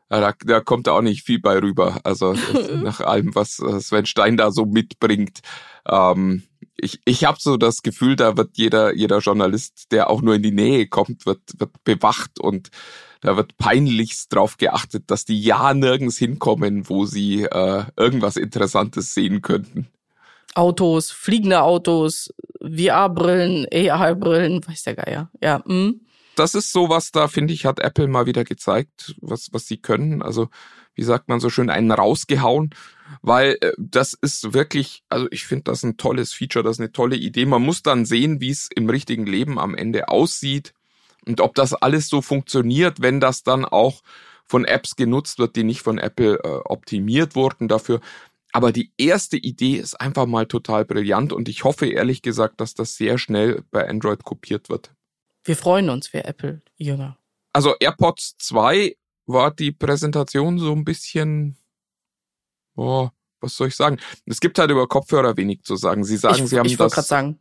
Da, 0.08 0.34
da 0.44 0.60
kommt 0.60 0.88
auch 0.88 1.00
nicht 1.00 1.22
viel 1.22 1.40
bei 1.40 1.58
rüber. 1.58 2.00
Also 2.02 2.34
nach 2.82 3.00
allem, 3.00 3.34
was 3.34 3.52
Sven 3.56 4.04
Stein 4.04 4.36
da 4.36 4.50
so 4.50 4.66
mitbringt. 4.66 5.40
Ähm, 5.88 6.42
ich, 6.82 7.00
ich 7.04 7.24
habe 7.24 7.38
so 7.40 7.56
das 7.56 7.82
Gefühl, 7.82 8.16
da 8.16 8.36
wird 8.36 8.58
jeder, 8.58 8.94
jeder 8.94 9.18
Journalist, 9.18 9.92
der 9.92 10.10
auch 10.10 10.20
nur 10.20 10.34
in 10.34 10.42
die 10.42 10.50
Nähe 10.50 10.88
kommt, 10.88 11.26
wird, 11.26 11.40
wird 11.58 11.70
bewacht 11.84 12.40
und 12.40 12.70
da 13.20 13.36
wird 13.36 13.56
peinlichst 13.56 14.34
drauf 14.34 14.56
geachtet, 14.56 15.04
dass 15.06 15.24
die 15.24 15.40
ja 15.40 15.72
nirgends 15.74 16.18
hinkommen, 16.18 16.88
wo 16.88 17.04
sie 17.06 17.44
äh, 17.44 17.84
irgendwas 17.96 18.36
Interessantes 18.36 19.14
sehen 19.14 19.42
könnten. 19.42 19.86
Autos, 20.54 21.12
fliegende 21.12 21.62
Autos, 21.62 22.34
VR-Brillen, 22.60 23.66
AR-Brillen, 23.72 24.66
weiß 24.66 24.82
der 24.82 24.96
Geier. 24.96 25.30
Ja. 25.40 25.60
Mm. 25.60 26.00
Das 26.34 26.54
ist 26.56 26.72
sowas, 26.72 27.12
da 27.12 27.28
finde 27.28 27.54
ich, 27.54 27.64
hat 27.64 27.78
Apple 27.78 28.08
mal 28.08 28.26
wieder 28.26 28.42
gezeigt, 28.42 29.14
was, 29.20 29.50
was 29.52 29.66
sie 29.66 29.76
können. 29.76 30.20
Also, 30.20 30.48
wie 30.94 31.04
sagt 31.04 31.28
man 31.28 31.40
so 31.40 31.48
schön, 31.48 31.70
einen 31.70 31.92
rausgehauen 31.92 32.70
weil 33.20 33.58
äh, 33.60 33.72
das 33.78 34.14
ist 34.14 34.54
wirklich, 34.54 35.02
also 35.08 35.26
ich 35.30 35.44
finde 35.44 35.64
das 35.64 35.82
ein 35.82 35.96
tolles 35.96 36.32
Feature, 36.32 36.62
das 36.62 36.76
ist 36.76 36.80
eine 36.80 36.92
tolle 36.92 37.16
Idee. 37.16 37.46
Man 37.46 37.62
muss 37.62 37.82
dann 37.82 38.04
sehen, 38.04 38.40
wie 38.40 38.50
es 38.50 38.68
im 38.74 38.88
richtigen 38.88 39.26
Leben 39.26 39.58
am 39.58 39.74
Ende 39.74 40.08
aussieht 40.08 40.72
und 41.26 41.40
ob 41.40 41.54
das 41.54 41.74
alles 41.74 42.08
so 42.08 42.22
funktioniert, 42.22 43.02
wenn 43.02 43.20
das 43.20 43.42
dann 43.42 43.64
auch 43.64 44.02
von 44.46 44.64
Apps 44.64 44.96
genutzt 44.96 45.38
wird, 45.38 45.56
die 45.56 45.64
nicht 45.64 45.82
von 45.82 45.98
Apple 45.98 46.38
äh, 46.42 46.48
optimiert 46.64 47.34
wurden 47.34 47.68
dafür. 47.68 48.00
Aber 48.52 48.70
die 48.70 48.92
erste 48.98 49.38
Idee 49.38 49.76
ist 49.76 49.98
einfach 50.00 50.26
mal 50.26 50.46
total 50.46 50.84
brillant 50.84 51.32
und 51.32 51.48
ich 51.48 51.64
hoffe 51.64 51.86
ehrlich 51.86 52.20
gesagt, 52.20 52.60
dass 52.60 52.74
das 52.74 52.96
sehr 52.96 53.16
schnell 53.16 53.64
bei 53.70 53.88
Android 53.88 54.24
kopiert 54.24 54.68
wird. 54.68 54.92
Wir 55.44 55.56
freuen 55.56 55.88
uns, 55.88 56.12
wer 56.12 56.28
Apple-Jünger. 56.28 57.16
Also 57.52 57.74
AirPods 57.80 58.36
2 58.38 58.96
war 59.26 59.50
die 59.52 59.72
Präsentation 59.72 60.58
so 60.58 60.72
ein 60.72 60.84
bisschen 60.84 61.56
oh, 62.76 63.08
was 63.40 63.56
soll 63.56 63.68
ich 63.68 63.76
sagen? 63.76 63.98
Es 64.26 64.40
gibt 64.40 64.58
halt 64.58 64.70
über 64.70 64.86
Kopfhörer 64.86 65.36
wenig 65.36 65.62
zu 65.62 65.76
sagen. 65.76 66.04
Sie 66.04 66.16
sagen, 66.16 66.44
ich, 66.44 66.50
sie 66.50 66.58
haben 66.58 66.66
ich 66.66 66.76
das, 66.76 66.92
sagen, 67.06 67.38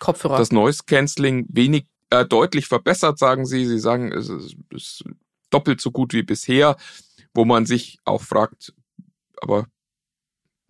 Kopfhörer. 0.00 0.36
das 0.36 0.52
Noise 0.52 0.82
Cancelling 0.86 1.46
wenig 1.48 1.86
äh, 2.10 2.24
deutlich 2.24 2.66
verbessert, 2.66 3.18
sagen 3.18 3.46
sie. 3.46 3.66
Sie 3.66 3.78
sagen, 3.78 4.12
es 4.12 4.28
ist, 4.28 4.56
ist 4.70 5.04
doppelt 5.50 5.80
so 5.80 5.90
gut 5.90 6.12
wie 6.12 6.22
bisher, 6.22 6.76
wo 7.32 7.44
man 7.44 7.66
sich 7.66 7.98
auch 8.04 8.22
fragt, 8.22 8.74
aber 9.40 9.66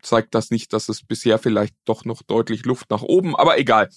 zeigt 0.02 0.34
das 0.34 0.50
nicht, 0.50 0.72
dass 0.72 0.88
es 0.88 1.02
bisher 1.02 1.38
vielleicht 1.38 1.74
doch 1.86 2.04
noch 2.04 2.22
deutlich 2.22 2.64
Luft 2.64 2.90
nach 2.90 3.02
oben, 3.02 3.34
aber 3.34 3.58
egal. 3.58 3.88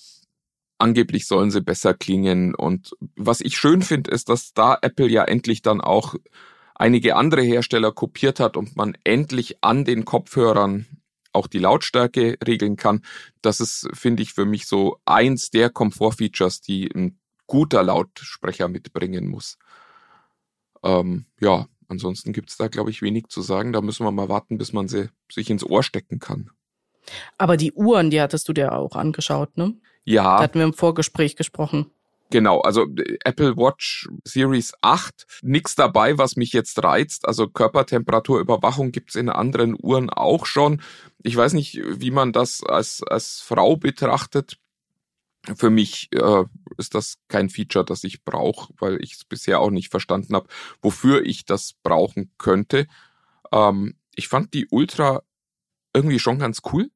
Angeblich 0.79 1.25
sollen 1.25 1.51
sie 1.51 1.61
besser 1.61 1.93
klingen 1.95 2.53
und 2.53 2.91
was 3.15 3.41
ich 3.41 3.57
schön 3.57 3.81
finde, 3.81 4.11
ist, 4.11 4.29
dass 4.29 4.53
da 4.53 4.77
Apple 4.81 5.09
ja 5.09 5.23
endlich 5.23 5.63
dann 5.63 5.81
auch 5.81 6.15
einige 6.77 7.15
andere 7.15 7.41
Hersteller 7.41 7.91
kopiert 7.91 8.39
hat 8.39 8.55
und 8.55 8.75
man 8.75 8.97
endlich 9.03 9.57
an 9.61 9.83
den 9.83 10.05
Kopfhörern 10.05 10.85
auch 11.33 11.47
die 11.47 11.59
Lautstärke 11.59 12.37
regeln 12.45 12.77
kann. 12.77 13.03
Das 13.41 13.59
ist, 13.59 13.87
finde 13.93 14.23
ich, 14.23 14.33
für 14.33 14.45
mich 14.45 14.65
so 14.65 14.97
eins 15.05 15.49
der 15.49 15.69
Komfortfeatures, 15.69 16.61
die 16.61 16.89
ein 16.93 17.19
guter 17.45 17.83
Lautsprecher 17.83 18.67
mitbringen 18.67 19.27
muss. 19.27 19.57
Ähm, 20.83 21.25
ja, 21.39 21.67
ansonsten 21.87 22.33
gibt's 22.33 22.57
da, 22.57 22.67
glaube 22.67 22.89
ich, 22.89 23.01
wenig 23.01 23.27
zu 23.27 23.41
sagen. 23.41 23.73
Da 23.73 23.81
müssen 23.81 24.05
wir 24.05 24.11
mal 24.11 24.29
warten, 24.29 24.57
bis 24.57 24.73
man 24.73 24.87
sie 24.87 25.09
sich 25.31 25.49
ins 25.49 25.63
Ohr 25.63 25.83
stecken 25.83 26.19
kann. 26.19 26.51
Aber 27.37 27.55
die 27.55 27.71
Uhren, 27.71 28.09
die 28.09 28.21
hattest 28.21 28.49
du 28.49 28.53
dir 28.53 28.73
auch 28.73 28.95
angeschaut, 28.95 29.57
ne? 29.57 29.75
Ja. 30.03 30.37
Da 30.37 30.43
hatten 30.43 30.59
wir 30.59 30.65
im 30.65 30.73
Vorgespräch 30.73 31.35
gesprochen. 31.35 31.91
Genau, 32.29 32.59
also 32.59 32.85
Apple 33.23 33.55
Watch 33.55 34.09
Series 34.25 34.73
8, 34.81 35.25
nix 35.43 35.75
dabei, 35.75 36.17
was 36.17 36.35
mich 36.35 36.51
jetzt 36.51 36.83
reizt. 36.83 37.25
Also 37.25 37.47
Körpertemperaturüberwachung 37.47 38.91
gibt's 38.91 39.15
in 39.15 39.29
anderen 39.29 39.77
Uhren 39.79 40.09
auch 40.09 40.45
schon. 40.45 40.81
Ich 41.23 41.35
weiß 41.37 41.53
nicht, 41.53 41.79
wie 41.83 42.11
man 42.11 42.33
das 42.33 42.63
als, 42.63 43.01
als 43.03 43.39
Frau 43.39 43.77
betrachtet. 43.77 44.57
Für 45.55 45.69
mich 45.69 46.09
äh, 46.11 46.43
ist 46.77 46.95
das 46.95 47.17
kein 47.29 47.49
Feature, 47.49 47.85
das 47.85 48.03
ich 48.03 48.25
brauche, 48.25 48.73
weil 48.79 49.01
ich 49.01 49.13
es 49.13 49.23
bisher 49.23 49.61
auch 49.61 49.71
nicht 49.71 49.89
verstanden 49.89 50.35
habe, 50.35 50.49
wofür 50.81 51.25
ich 51.25 51.45
das 51.45 51.75
brauchen 51.81 52.31
könnte. 52.37 52.87
Ähm, 53.53 53.95
ich 54.15 54.27
fand 54.27 54.53
die 54.53 54.67
Ultra 54.69 55.21
irgendwie 55.93 56.19
schon 56.19 56.39
ganz 56.39 56.61
cool. 56.73 56.89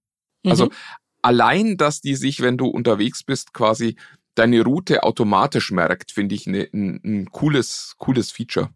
Also 0.45 0.65
mhm. 0.65 0.71
Also 0.71 0.81
allein, 1.21 1.77
dass 1.77 2.01
die 2.01 2.15
sich, 2.15 2.41
wenn 2.41 2.57
du 2.57 2.67
unterwegs 2.67 3.23
bist, 3.23 3.53
quasi 3.53 3.95
deine 4.35 4.63
Route 4.63 5.03
automatisch 5.03 5.71
merkt, 5.71 6.11
finde 6.11 6.35
ich 6.35 6.47
ne, 6.47 6.69
ein, 6.73 7.01
ein 7.03 7.31
cooles, 7.31 7.95
cooles 7.97 8.31
Feature. 8.31 8.69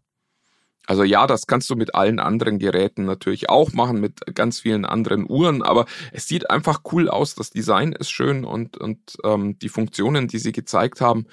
Also 0.86 1.02
ja, 1.02 1.26
das 1.26 1.46
kannst 1.46 1.68
du 1.68 1.74
mit 1.74 1.94
allen 1.94 2.20
anderen 2.20 2.58
Geräten 2.58 3.04
natürlich 3.04 3.50
auch 3.50 3.72
machen, 3.72 4.00
mit 4.00 4.20
ganz 4.34 4.60
vielen 4.60 4.84
anderen 4.84 5.28
Uhren, 5.28 5.62
aber 5.62 5.86
es 6.12 6.28
sieht 6.28 6.48
einfach 6.48 6.82
cool 6.92 7.08
aus. 7.08 7.34
Das 7.34 7.50
Design 7.50 7.92
ist 7.92 8.10
schön 8.10 8.44
und, 8.44 8.76
und 8.76 9.16
ähm, 9.24 9.58
die 9.58 9.68
Funktionen, 9.68 10.28
die 10.28 10.38
sie 10.38 10.52
gezeigt 10.52 11.00
haben, 11.00 11.26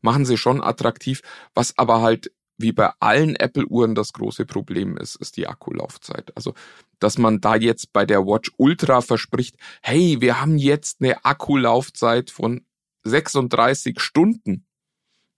machen 0.00 0.24
sie 0.24 0.36
schon 0.36 0.60
attraktiv. 0.60 1.22
Was 1.54 1.78
aber 1.78 2.02
halt 2.02 2.32
wie 2.58 2.72
bei 2.72 2.90
allen 3.00 3.36
Apple-Uhren 3.36 3.94
das 3.94 4.12
große 4.12 4.46
Problem 4.46 4.96
ist, 4.96 5.16
ist 5.16 5.36
die 5.36 5.46
Akkulaufzeit. 5.46 6.32
Also, 6.36 6.54
dass 6.98 7.18
man 7.18 7.40
da 7.40 7.54
jetzt 7.54 7.92
bei 7.92 8.06
der 8.06 8.26
Watch 8.26 8.50
Ultra 8.56 9.02
verspricht, 9.02 9.56
hey, 9.82 10.16
wir 10.20 10.40
haben 10.40 10.56
jetzt 10.56 11.00
eine 11.00 11.24
Akkulaufzeit 11.24 12.30
von 12.30 12.64
36 13.06 14.00
Stunden. 14.00 14.66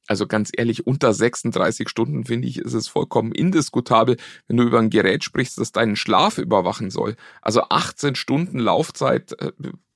Also 0.09 0.27
ganz 0.27 0.51
ehrlich, 0.57 0.87
unter 0.87 1.13
36 1.13 1.89
Stunden 1.89 2.25
finde 2.25 2.49
ich, 2.49 2.59
ist 2.59 2.73
es 2.73 2.89
vollkommen 2.89 3.33
indiskutabel, 3.33 4.17
wenn 4.47 4.57
du 4.57 4.65
über 4.65 4.79
ein 4.79 4.91
Gerät 4.91 5.23
sprichst, 5.23 5.59
das 5.59 5.71
deinen 5.71 5.97
Schlaf 5.97 6.39
überwachen 6.39 6.91
soll. 6.91 7.15
Also 7.43 7.63
18 7.69 8.15
Stunden 8.15 8.59
Laufzeit, 8.59 9.41
äh, 9.41 9.53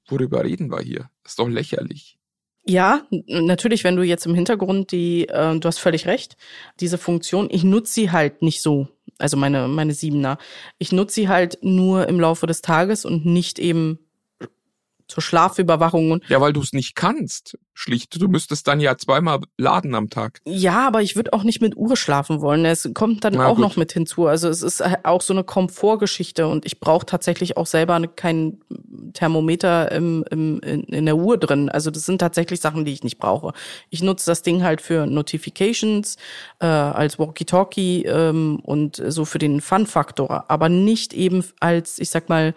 worüber 0.06 0.44
reden 0.44 0.70
wir 0.70 0.80
hier? 0.80 1.08
Ist 1.24 1.38
doch 1.38 1.48
lächerlich. 1.48 2.18
Ja, 2.64 3.06
natürlich, 3.26 3.82
wenn 3.82 3.96
du 3.96 4.02
jetzt 4.02 4.26
im 4.26 4.34
Hintergrund 4.34 4.92
die, 4.92 5.28
äh, 5.28 5.58
du 5.58 5.66
hast 5.66 5.78
völlig 5.78 6.06
recht, 6.06 6.36
diese 6.78 6.98
Funktion, 6.98 7.48
ich 7.50 7.64
nutze 7.64 7.92
sie 7.92 8.10
halt 8.12 8.42
nicht 8.42 8.62
so, 8.62 8.88
also 9.18 9.36
meine, 9.36 9.66
meine 9.66 9.94
Siebener. 9.94 10.38
Ich 10.78 10.92
nutze 10.92 11.14
sie 11.14 11.28
halt 11.28 11.58
nur 11.62 12.08
im 12.08 12.20
Laufe 12.20 12.46
des 12.46 12.62
Tages 12.62 13.04
und 13.04 13.26
nicht 13.26 13.58
eben 13.58 13.98
zur 15.12 15.23
Schlafüberwachung. 15.23 16.21
Ja, 16.28 16.40
weil 16.40 16.54
du 16.54 16.61
es 16.61 16.73
nicht 16.73 16.95
kannst, 16.95 17.59
schlicht. 17.75 18.21
Du 18.21 18.28
müsstest 18.28 18.66
dann 18.66 18.81
ja 18.81 18.97
zweimal 18.97 19.40
laden 19.59 19.95
am 19.95 20.09
Tag. 20.09 20.40
Ja, 20.45 20.87
aber 20.87 21.02
ich 21.02 21.16
würde 21.16 21.35
auch 21.35 21.45
nicht 21.45 21.61
mit 21.61 21.76
Uhr 21.76 21.97
schlafen 21.97 22.40
wollen. 22.40 22.64
Es 22.64 22.88
kommt 22.95 23.25
dann 23.25 23.35
Na, 23.35 23.47
auch 23.47 23.57
gut. 23.57 23.62
noch 23.62 23.76
mit 23.76 23.92
hinzu. 23.92 24.26
Also 24.26 24.49
es 24.49 24.62
ist 24.62 24.83
auch 25.04 25.21
so 25.21 25.35
eine 25.35 25.45
Komfortgeschichte 25.45 26.47
und 26.49 26.64
ich 26.64 26.81
brauche 26.81 27.04
tatsächlich 27.04 27.59
auch 27.59 27.66
selber 27.66 28.00
kein 28.07 28.61
Thermometer 29.12 29.92
im, 29.92 30.25
im, 30.31 30.61
in 30.61 31.04
der 31.04 31.16
Uhr 31.16 31.37
drin. 31.37 31.69
Also 31.69 31.90
das 31.90 32.07
sind 32.07 32.19
tatsächlich 32.19 32.61
Sachen, 32.61 32.87
die 32.87 32.92
ich 32.92 33.04
nicht 33.04 33.19
brauche. 33.19 33.52
Ich 33.90 34.02
nutze 34.02 34.31
das 34.31 34.40
Ding 34.40 34.62
halt 34.62 34.81
für 34.81 35.07
Notifications, 35.07 36.16
äh, 36.61 36.66
als 36.66 37.19
Walkie-Talkie 37.19 38.04
ähm, 38.04 38.61
und 38.62 39.02
so 39.09 39.26
für 39.26 39.38
den 39.38 39.61
Fun-Faktor, 39.61 40.47
aber 40.49 40.71
nicht 40.71 41.12
eben 41.12 41.45
als, 41.61 41.99
ich 41.99 42.09
sag 42.09 42.31
mal, 42.31 42.54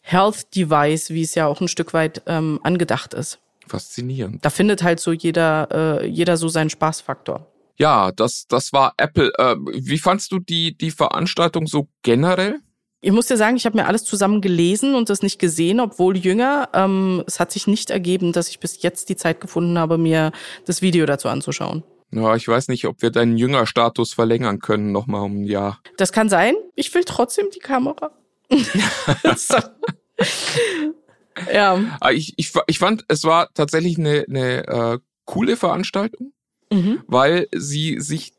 Health 0.00 0.54
Device, 0.54 1.10
wie 1.10 1.22
es 1.22 1.34
ja 1.34 1.46
auch 1.46 1.60
ein 1.60 1.68
Stück 1.68 1.92
weit 1.94 2.22
ähm, 2.26 2.60
angedacht 2.62 3.14
ist. 3.14 3.38
Faszinierend. 3.66 4.44
Da 4.44 4.50
findet 4.50 4.82
halt 4.82 5.00
so 5.00 5.12
jeder, 5.12 6.00
äh, 6.02 6.06
jeder 6.06 6.36
so 6.36 6.48
seinen 6.48 6.70
Spaßfaktor. 6.70 7.46
Ja, 7.78 8.12
das, 8.12 8.46
das 8.48 8.72
war 8.72 8.94
Apple. 8.96 9.32
Äh, 9.38 9.56
wie 9.72 9.98
fandst 9.98 10.32
du 10.32 10.38
die, 10.38 10.76
die 10.76 10.90
Veranstaltung 10.90 11.66
so 11.66 11.88
generell? 12.02 12.60
Ich 13.02 13.12
muss 13.12 13.26
dir 13.26 13.38
sagen, 13.38 13.56
ich 13.56 13.64
habe 13.64 13.78
mir 13.78 13.86
alles 13.86 14.04
zusammen 14.04 14.42
gelesen 14.42 14.94
und 14.94 15.08
das 15.08 15.22
nicht 15.22 15.38
gesehen, 15.38 15.80
obwohl 15.80 16.18
jünger. 16.18 16.68
Ähm, 16.74 17.24
es 17.26 17.40
hat 17.40 17.50
sich 17.52 17.66
nicht 17.66 17.88
ergeben, 17.88 18.32
dass 18.32 18.48
ich 18.50 18.60
bis 18.60 18.82
jetzt 18.82 19.08
die 19.08 19.16
Zeit 19.16 19.40
gefunden 19.40 19.78
habe, 19.78 19.96
mir 19.96 20.32
das 20.66 20.82
Video 20.82 21.06
dazu 21.06 21.28
anzuschauen. 21.28 21.82
Ja, 22.12 22.34
ich 22.36 22.46
weiß 22.46 22.68
nicht, 22.68 22.86
ob 22.86 23.00
wir 23.00 23.10
deinen 23.10 23.38
Jüngerstatus 23.38 24.12
verlängern 24.12 24.58
können, 24.58 24.92
nochmal 24.92 25.22
um 25.22 25.42
ein 25.42 25.44
Jahr. 25.44 25.80
Das 25.96 26.12
kann 26.12 26.28
sein. 26.28 26.54
Ich 26.74 26.92
will 26.92 27.04
trotzdem 27.04 27.46
die 27.54 27.60
Kamera. 27.60 28.10
ja. 31.52 31.98
Ah, 32.00 32.10
ich, 32.10 32.34
ich, 32.36 32.52
ich 32.66 32.78
fand, 32.78 33.04
es 33.08 33.24
war 33.24 33.52
tatsächlich 33.54 33.98
eine, 33.98 34.24
eine 34.28 34.66
äh, 34.66 34.98
coole 35.24 35.56
Veranstaltung, 35.56 36.32
mhm. 36.70 37.02
weil 37.06 37.48
sie 37.54 38.00
sich 38.00 38.32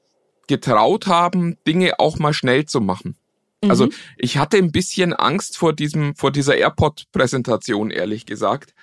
getraut 0.47 1.07
haben, 1.07 1.57
Dinge 1.65 1.99
auch 1.99 2.19
mal 2.19 2.33
schnell 2.33 2.65
zu 2.65 2.81
machen. 2.81 3.15
Also 3.67 3.85
mhm. 3.85 3.91
ich 4.17 4.37
hatte 4.37 4.57
ein 4.57 4.71
bisschen 4.71 5.13
Angst 5.13 5.57
vor 5.57 5.73
diesem, 5.73 6.15
vor 6.15 6.31
dieser 6.31 6.55
AirPod-Präsentation, 6.55 7.91
ehrlich 7.91 8.25
gesagt, 8.25 8.73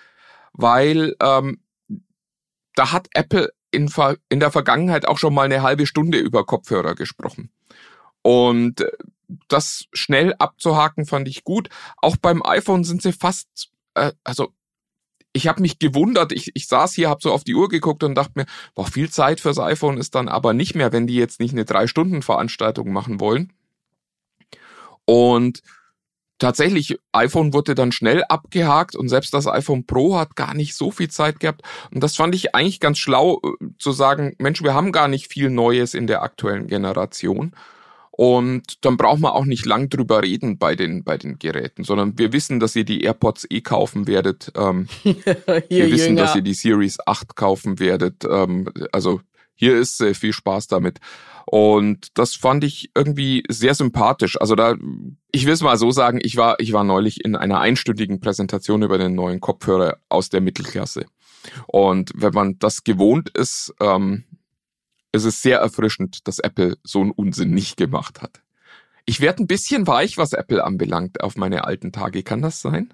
weil 0.52 1.16
ähm, 1.20 1.60
da 2.74 2.92
hat 2.92 3.08
Apple 3.12 3.52
in, 3.70 3.90
in 4.28 4.40
der 4.40 4.52
Vergangenheit 4.52 5.06
auch 5.06 5.18
schon 5.18 5.34
mal 5.34 5.44
eine 5.44 5.62
halbe 5.62 5.86
Stunde 5.86 6.18
über 6.18 6.46
Kopfhörer 6.46 6.94
gesprochen. 6.94 7.50
Und 8.22 8.82
äh, 8.82 8.92
das 9.48 9.84
schnell 9.92 10.34
abzuhaken 10.38 11.06
fand 11.06 11.28
ich 11.28 11.44
gut. 11.44 11.68
Auch 11.98 12.16
beim 12.16 12.42
iPhone 12.44 12.84
sind 12.84 13.02
sie 13.02 13.12
fast, 13.12 13.70
äh, 13.94 14.12
also 14.24 14.52
ich 15.32 15.46
habe 15.46 15.62
mich 15.62 15.78
gewundert, 15.78 16.32
ich, 16.32 16.50
ich 16.54 16.66
saß 16.66 16.94
hier, 16.94 17.08
habe 17.08 17.20
so 17.22 17.32
auf 17.32 17.44
die 17.44 17.54
Uhr 17.54 17.68
geguckt 17.68 18.02
und 18.02 18.14
dachte 18.14 18.32
mir, 18.34 18.46
boah, 18.74 18.86
viel 18.86 19.10
Zeit 19.10 19.40
fürs 19.40 19.58
iPhone 19.58 19.98
ist 19.98 20.14
dann 20.14 20.28
aber 20.28 20.52
nicht 20.52 20.74
mehr, 20.74 20.92
wenn 20.92 21.06
die 21.06 21.16
jetzt 21.16 21.40
nicht 21.40 21.52
eine 21.52 21.64
Drei-Stunden-Veranstaltung 21.64 22.92
machen 22.92 23.20
wollen. 23.20 23.52
Und 25.04 25.62
tatsächlich, 26.38 26.98
iPhone 27.12 27.52
wurde 27.52 27.74
dann 27.74 27.92
schnell 27.92 28.24
abgehakt 28.24 28.96
und 28.96 29.08
selbst 29.08 29.34
das 29.34 29.46
iPhone 29.46 29.86
Pro 29.86 30.16
hat 30.16 30.36
gar 30.36 30.54
nicht 30.54 30.74
so 30.74 30.90
viel 30.90 31.08
Zeit 31.08 31.40
gehabt. 31.40 31.62
Und 31.92 32.02
das 32.02 32.16
fand 32.16 32.34
ich 32.34 32.54
eigentlich 32.54 32.80
ganz 32.80 32.98
schlau 32.98 33.40
äh, 33.42 33.66
zu 33.78 33.92
sagen, 33.92 34.34
Mensch, 34.38 34.62
wir 34.62 34.74
haben 34.74 34.92
gar 34.92 35.08
nicht 35.08 35.30
viel 35.32 35.50
Neues 35.50 35.94
in 35.94 36.06
der 36.06 36.22
aktuellen 36.22 36.66
Generation. 36.66 37.52
Und 38.18 38.84
dann 38.84 38.96
braucht 38.96 39.20
man 39.20 39.30
auch 39.30 39.44
nicht 39.44 39.64
lang 39.64 39.90
drüber 39.90 40.24
reden 40.24 40.58
bei 40.58 40.74
den, 40.74 41.04
bei 41.04 41.16
den 41.16 41.38
Geräten, 41.38 41.84
sondern 41.84 42.18
wir 42.18 42.32
wissen, 42.32 42.58
dass 42.58 42.74
ihr 42.74 42.82
die 42.82 43.02
AirPods 43.02 43.46
eh 43.48 43.60
kaufen 43.60 44.08
werdet. 44.08 44.50
Ähm, 44.56 44.88
wir 45.04 45.92
wissen, 45.92 46.16
dass 46.16 46.34
ihr 46.34 46.42
die 46.42 46.54
Series 46.54 46.98
8 47.06 47.36
kaufen 47.36 47.78
werdet. 47.78 48.24
Ähm, 48.28 48.72
also 48.90 49.20
hier 49.54 49.78
ist 49.78 50.00
äh, 50.00 50.14
viel 50.14 50.32
Spaß 50.32 50.66
damit. 50.66 50.98
Und 51.46 52.18
das 52.18 52.34
fand 52.34 52.64
ich 52.64 52.90
irgendwie 52.96 53.44
sehr 53.48 53.74
sympathisch. 53.74 54.36
Also 54.40 54.56
da, 54.56 54.74
ich 55.30 55.46
will 55.46 55.52
es 55.52 55.62
mal 55.62 55.78
so 55.78 55.92
sagen, 55.92 56.18
ich 56.20 56.36
war, 56.36 56.56
ich 56.58 56.72
war 56.72 56.82
neulich 56.82 57.24
in 57.24 57.36
einer 57.36 57.60
einstündigen 57.60 58.18
Präsentation 58.18 58.82
über 58.82 58.98
den 58.98 59.14
neuen 59.14 59.38
Kopfhörer 59.38 59.98
aus 60.08 60.28
der 60.28 60.40
Mittelklasse. 60.40 61.06
Und 61.68 62.10
wenn 62.16 62.32
man 62.32 62.58
das 62.58 62.82
gewohnt 62.82 63.30
ist, 63.38 63.72
ähm, 63.80 64.24
es 65.12 65.24
ist 65.24 65.42
sehr 65.42 65.58
erfrischend, 65.58 66.26
dass 66.26 66.38
Apple 66.38 66.76
so 66.82 67.00
einen 67.00 67.10
Unsinn 67.10 67.50
nicht 67.50 67.76
gemacht 67.76 68.22
hat. 68.22 68.42
Ich 69.06 69.20
werde 69.20 69.42
ein 69.42 69.46
bisschen 69.46 69.86
weich, 69.86 70.18
was 70.18 70.34
Apple 70.34 70.62
anbelangt, 70.62 71.22
auf 71.22 71.36
meine 71.36 71.64
alten 71.64 71.92
Tage. 71.92 72.22
Kann 72.22 72.42
das 72.42 72.60
sein? 72.60 72.92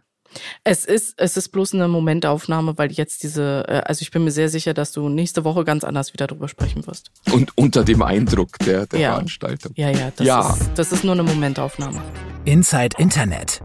Es 0.64 0.84
ist, 0.84 1.14
es 1.16 1.36
ist 1.36 1.48
bloß 1.50 1.74
eine 1.74 1.88
Momentaufnahme, 1.88 2.76
weil 2.78 2.90
jetzt 2.92 3.22
diese, 3.22 3.64
äh, 3.68 3.82
also 3.84 4.02
ich 4.02 4.10
bin 4.10 4.24
mir 4.24 4.30
sehr 4.30 4.48
sicher, 4.48 4.74
dass 4.74 4.92
du 4.92 5.08
nächste 5.08 5.44
Woche 5.44 5.64
ganz 5.64 5.84
anders 5.84 6.12
wieder 6.12 6.26
drüber 6.26 6.48
sprechen 6.48 6.86
wirst. 6.86 7.10
Und 7.32 7.56
unter 7.56 7.84
dem 7.84 8.02
Eindruck 8.02 8.58
der, 8.60 8.86
der 8.86 9.00
ja. 9.00 9.12
Veranstaltung. 9.12 9.72
Ja, 9.76 9.90
ja, 9.90 10.12
das, 10.14 10.26
ja. 10.26 10.54
Ist, 10.54 10.70
das 10.74 10.92
ist 10.92 11.04
nur 11.04 11.12
eine 11.12 11.22
Momentaufnahme. 11.22 12.02
Inside 12.44 12.96
Internet. 12.98 13.60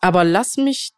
Aber 0.00 0.24
lass 0.24 0.56
mich 0.56 0.92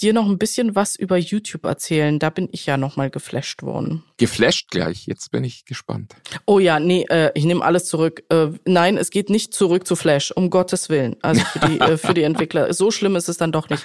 dir 0.00 0.12
noch 0.12 0.26
ein 0.26 0.38
bisschen 0.38 0.74
was 0.74 0.96
über 0.96 1.16
YouTube 1.16 1.64
erzählen. 1.64 2.18
Da 2.18 2.30
bin 2.30 2.48
ich 2.52 2.66
ja 2.66 2.76
noch 2.76 2.96
mal 2.96 3.10
geflasht 3.10 3.62
worden. 3.62 4.02
Geflasht 4.16 4.70
gleich. 4.70 5.06
Jetzt 5.06 5.30
bin 5.30 5.44
ich 5.44 5.64
gespannt. 5.64 6.14
Oh 6.46 6.58
ja, 6.58 6.80
nee, 6.80 7.04
äh, 7.08 7.30
ich 7.34 7.44
nehme 7.44 7.64
alles 7.64 7.86
zurück. 7.86 8.22
Äh, 8.28 8.48
nein, 8.64 8.96
es 8.96 9.10
geht 9.10 9.30
nicht 9.30 9.54
zurück 9.54 9.86
zu 9.86 9.96
Flash, 9.96 10.30
um 10.32 10.50
Gottes 10.50 10.88
Willen. 10.88 11.16
Also 11.22 11.42
für 11.42 11.68
die, 11.68 11.80
äh, 11.80 11.96
für 11.96 12.14
die 12.14 12.22
Entwickler. 12.22 12.72
So 12.72 12.90
schlimm 12.90 13.16
ist 13.16 13.28
es 13.28 13.36
dann 13.36 13.52
doch 13.52 13.68
nicht. 13.68 13.84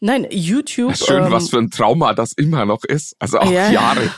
Nein, 0.00 0.26
YouTube. 0.30 0.96
Schön, 0.96 1.24
ähm, 1.24 1.30
was 1.30 1.50
für 1.50 1.58
ein 1.58 1.70
Trauma 1.70 2.14
das 2.14 2.32
immer 2.32 2.64
noch 2.64 2.84
ist. 2.84 3.14
Also 3.18 3.38
auch 3.38 3.50
ja, 3.50 3.70
Jahre. 3.70 4.10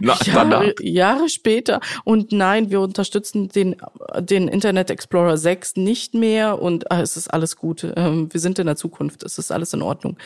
Na, 0.00 0.16
Jahre, 0.24 0.74
Jahre 0.80 1.28
später. 1.28 1.80
Und 2.04 2.32
nein, 2.32 2.70
wir 2.70 2.80
unterstützen 2.80 3.48
den, 3.48 3.76
den 4.18 4.48
Internet 4.48 4.90
Explorer 4.90 5.36
6 5.36 5.76
nicht 5.76 6.14
mehr 6.14 6.60
und 6.60 6.90
ah, 6.90 7.00
es 7.00 7.16
ist 7.16 7.28
alles 7.28 7.56
gut. 7.56 7.86
Ähm, 7.96 8.32
wir 8.32 8.40
sind 8.40 8.58
in 8.58 8.66
der 8.66 8.76
Zukunft. 8.76 9.22
Es 9.22 9.38
ist 9.38 9.50
alles 9.50 9.72
in 9.72 9.82
Ordnung. 9.82 10.16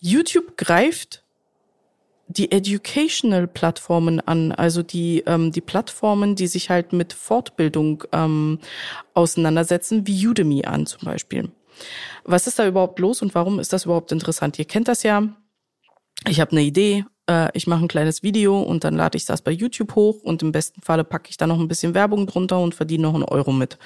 YouTube 0.00 0.56
greift 0.56 1.22
die 2.28 2.52
Educational-Plattformen 2.52 4.20
an, 4.20 4.52
also 4.52 4.82
die, 4.82 5.24
ähm, 5.26 5.50
die 5.50 5.62
Plattformen, 5.62 6.36
die 6.36 6.46
sich 6.46 6.68
halt 6.68 6.92
mit 6.92 7.14
Fortbildung 7.14 8.04
ähm, 8.12 8.58
auseinandersetzen, 9.14 10.06
wie 10.06 10.26
Udemy 10.26 10.66
an 10.66 10.86
zum 10.86 11.00
Beispiel. 11.04 11.50
Was 12.24 12.46
ist 12.46 12.58
da 12.58 12.66
überhaupt 12.66 12.98
los 12.98 13.22
und 13.22 13.34
warum 13.34 13.58
ist 13.58 13.72
das 13.72 13.86
überhaupt 13.86 14.12
interessant? 14.12 14.58
Ihr 14.58 14.66
kennt 14.66 14.88
das 14.88 15.02
ja. 15.02 15.22
Ich 16.26 16.40
habe 16.40 16.52
eine 16.52 16.62
Idee, 16.62 17.04
äh, 17.28 17.48
ich 17.54 17.66
mache 17.66 17.84
ein 17.84 17.88
kleines 17.88 18.22
Video 18.22 18.60
und 18.60 18.84
dann 18.84 18.96
lade 18.96 19.16
ich 19.16 19.24
das 19.24 19.42
bei 19.42 19.50
YouTube 19.50 19.94
hoch 19.94 20.22
und 20.22 20.42
im 20.42 20.52
besten 20.52 20.80
Falle 20.82 21.04
packe 21.04 21.30
ich 21.30 21.36
da 21.36 21.46
noch 21.46 21.60
ein 21.60 21.68
bisschen 21.68 21.94
Werbung 21.94 22.26
drunter 22.26 22.60
und 22.60 22.74
verdiene 22.74 23.02
noch 23.02 23.14
einen 23.14 23.24
Euro 23.24 23.52
mit. 23.52 23.78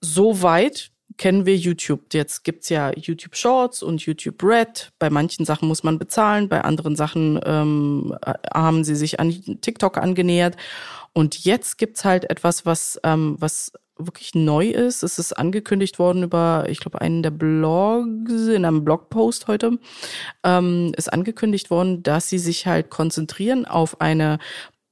Soweit 0.00 0.90
kennen 1.16 1.46
wir 1.46 1.56
YouTube. 1.56 2.12
Jetzt 2.12 2.44
gibt's 2.44 2.68
ja 2.68 2.92
YouTube 2.94 3.36
Shorts 3.36 3.82
und 3.82 4.02
YouTube 4.02 4.42
Red. 4.42 4.92
Bei 4.98 5.08
manchen 5.10 5.44
Sachen 5.44 5.68
muss 5.68 5.82
man 5.82 5.98
bezahlen, 5.98 6.48
bei 6.48 6.62
anderen 6.62 6.96
Sachen 6.96 7.40
ähm, 7.44 8.14
haben 8.52 8.84
sie 8.84 8.96
sich 8.96 9.18
an 9.20 9.30
TikTok 9.60 9.96
angenähert. 9.98 10.56
Und 11.12 11.44
jetzt 11.44 11.78
gibt's 11.78 12.04
halt 12.04 12.28
etwas, 12.28 12.66
was, 12.66 13.00
ähm, 13.02 13.36
was 13.38 13.72
wirklich 13.98 14.34
neu 14.34 14.68
ist. 14.68 15.02
Es 15.02 15.18
ist 15.18 15.32
angekündigt 15.32 15.98
worden 15.98 16.22
über, 16.22 16.66
ich 16.68 16.80
glaube, 16.80 17.00
einen 17.00 17.22
der 17.22 17.30
Blogs, 17.30 18.48
in 18.48 18.64
einem 18.64 18.84
Blogpost 18.84 19.48
heute, 19.48 19.78
ähm, 20.44 20.92
ist 20.96 21.12
angekündigt 21.12 21.70
worden, 21.70 22.02
dass 22.02 22.28
sie 22.28 22.38
sich 22.38 22.66
halt 22.66 22.90
konzentrieren 22.90 23.64
auf 23.64 24.00
eine 24.00 24.38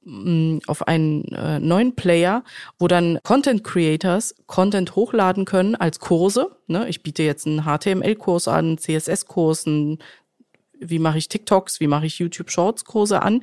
mm, 0.04 0.58
auf 0.66 0.86
einen 0.88 1.24
äh, 1.24 1.60
neuen 1.60 1.94
Player, 1.94 2.44
wo 2.78 2.88
dann 2.88 3.18
Content 3.22 3.64
Creators 3.64 4.34
Content 4.46 4.96
hochladen 4.96 5.44
können 5.44 5.74
als 5.74 6.00
Kurse. 6.00 6.56
Ne? 6.66 6.88
Ich 6.88 7.02
biete 7.02 7.22
jetzt 7.22 7.46
einen 7.46 7.64
HTML-Kurs 7.64 8.48
an, 8.48 8.78
CSS-Kurs, 8.78 9.66
wie 9.66 10.98
mache 10.98 11.18
ich 11.18 11.28
TikToks, 11.28 11.80
wie 11.80 11.86
mache 11.86 12.06
ich 12.06 12.18
YouTube 12.18 12.50
Shorts-Kurse 12.50 13.22
an. 13.22 13.42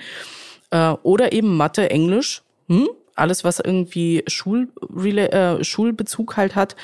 Äh, 0.71 0.93
oder 1.03 1.33
eben 1.33 1.55
Mathe, 1.57 1.89
Englisch. 1.89 2.43
Hm? 2.67 2.89
Alles, 3.21 3.43
was 3.43 3.59
irgendwie 3.59 4.23
Schul 4.27 4.69
äh, 4.95 5.63
Schulbezug 5.63 6.35
halt 6.35 6.55
hat. 6.55 6.75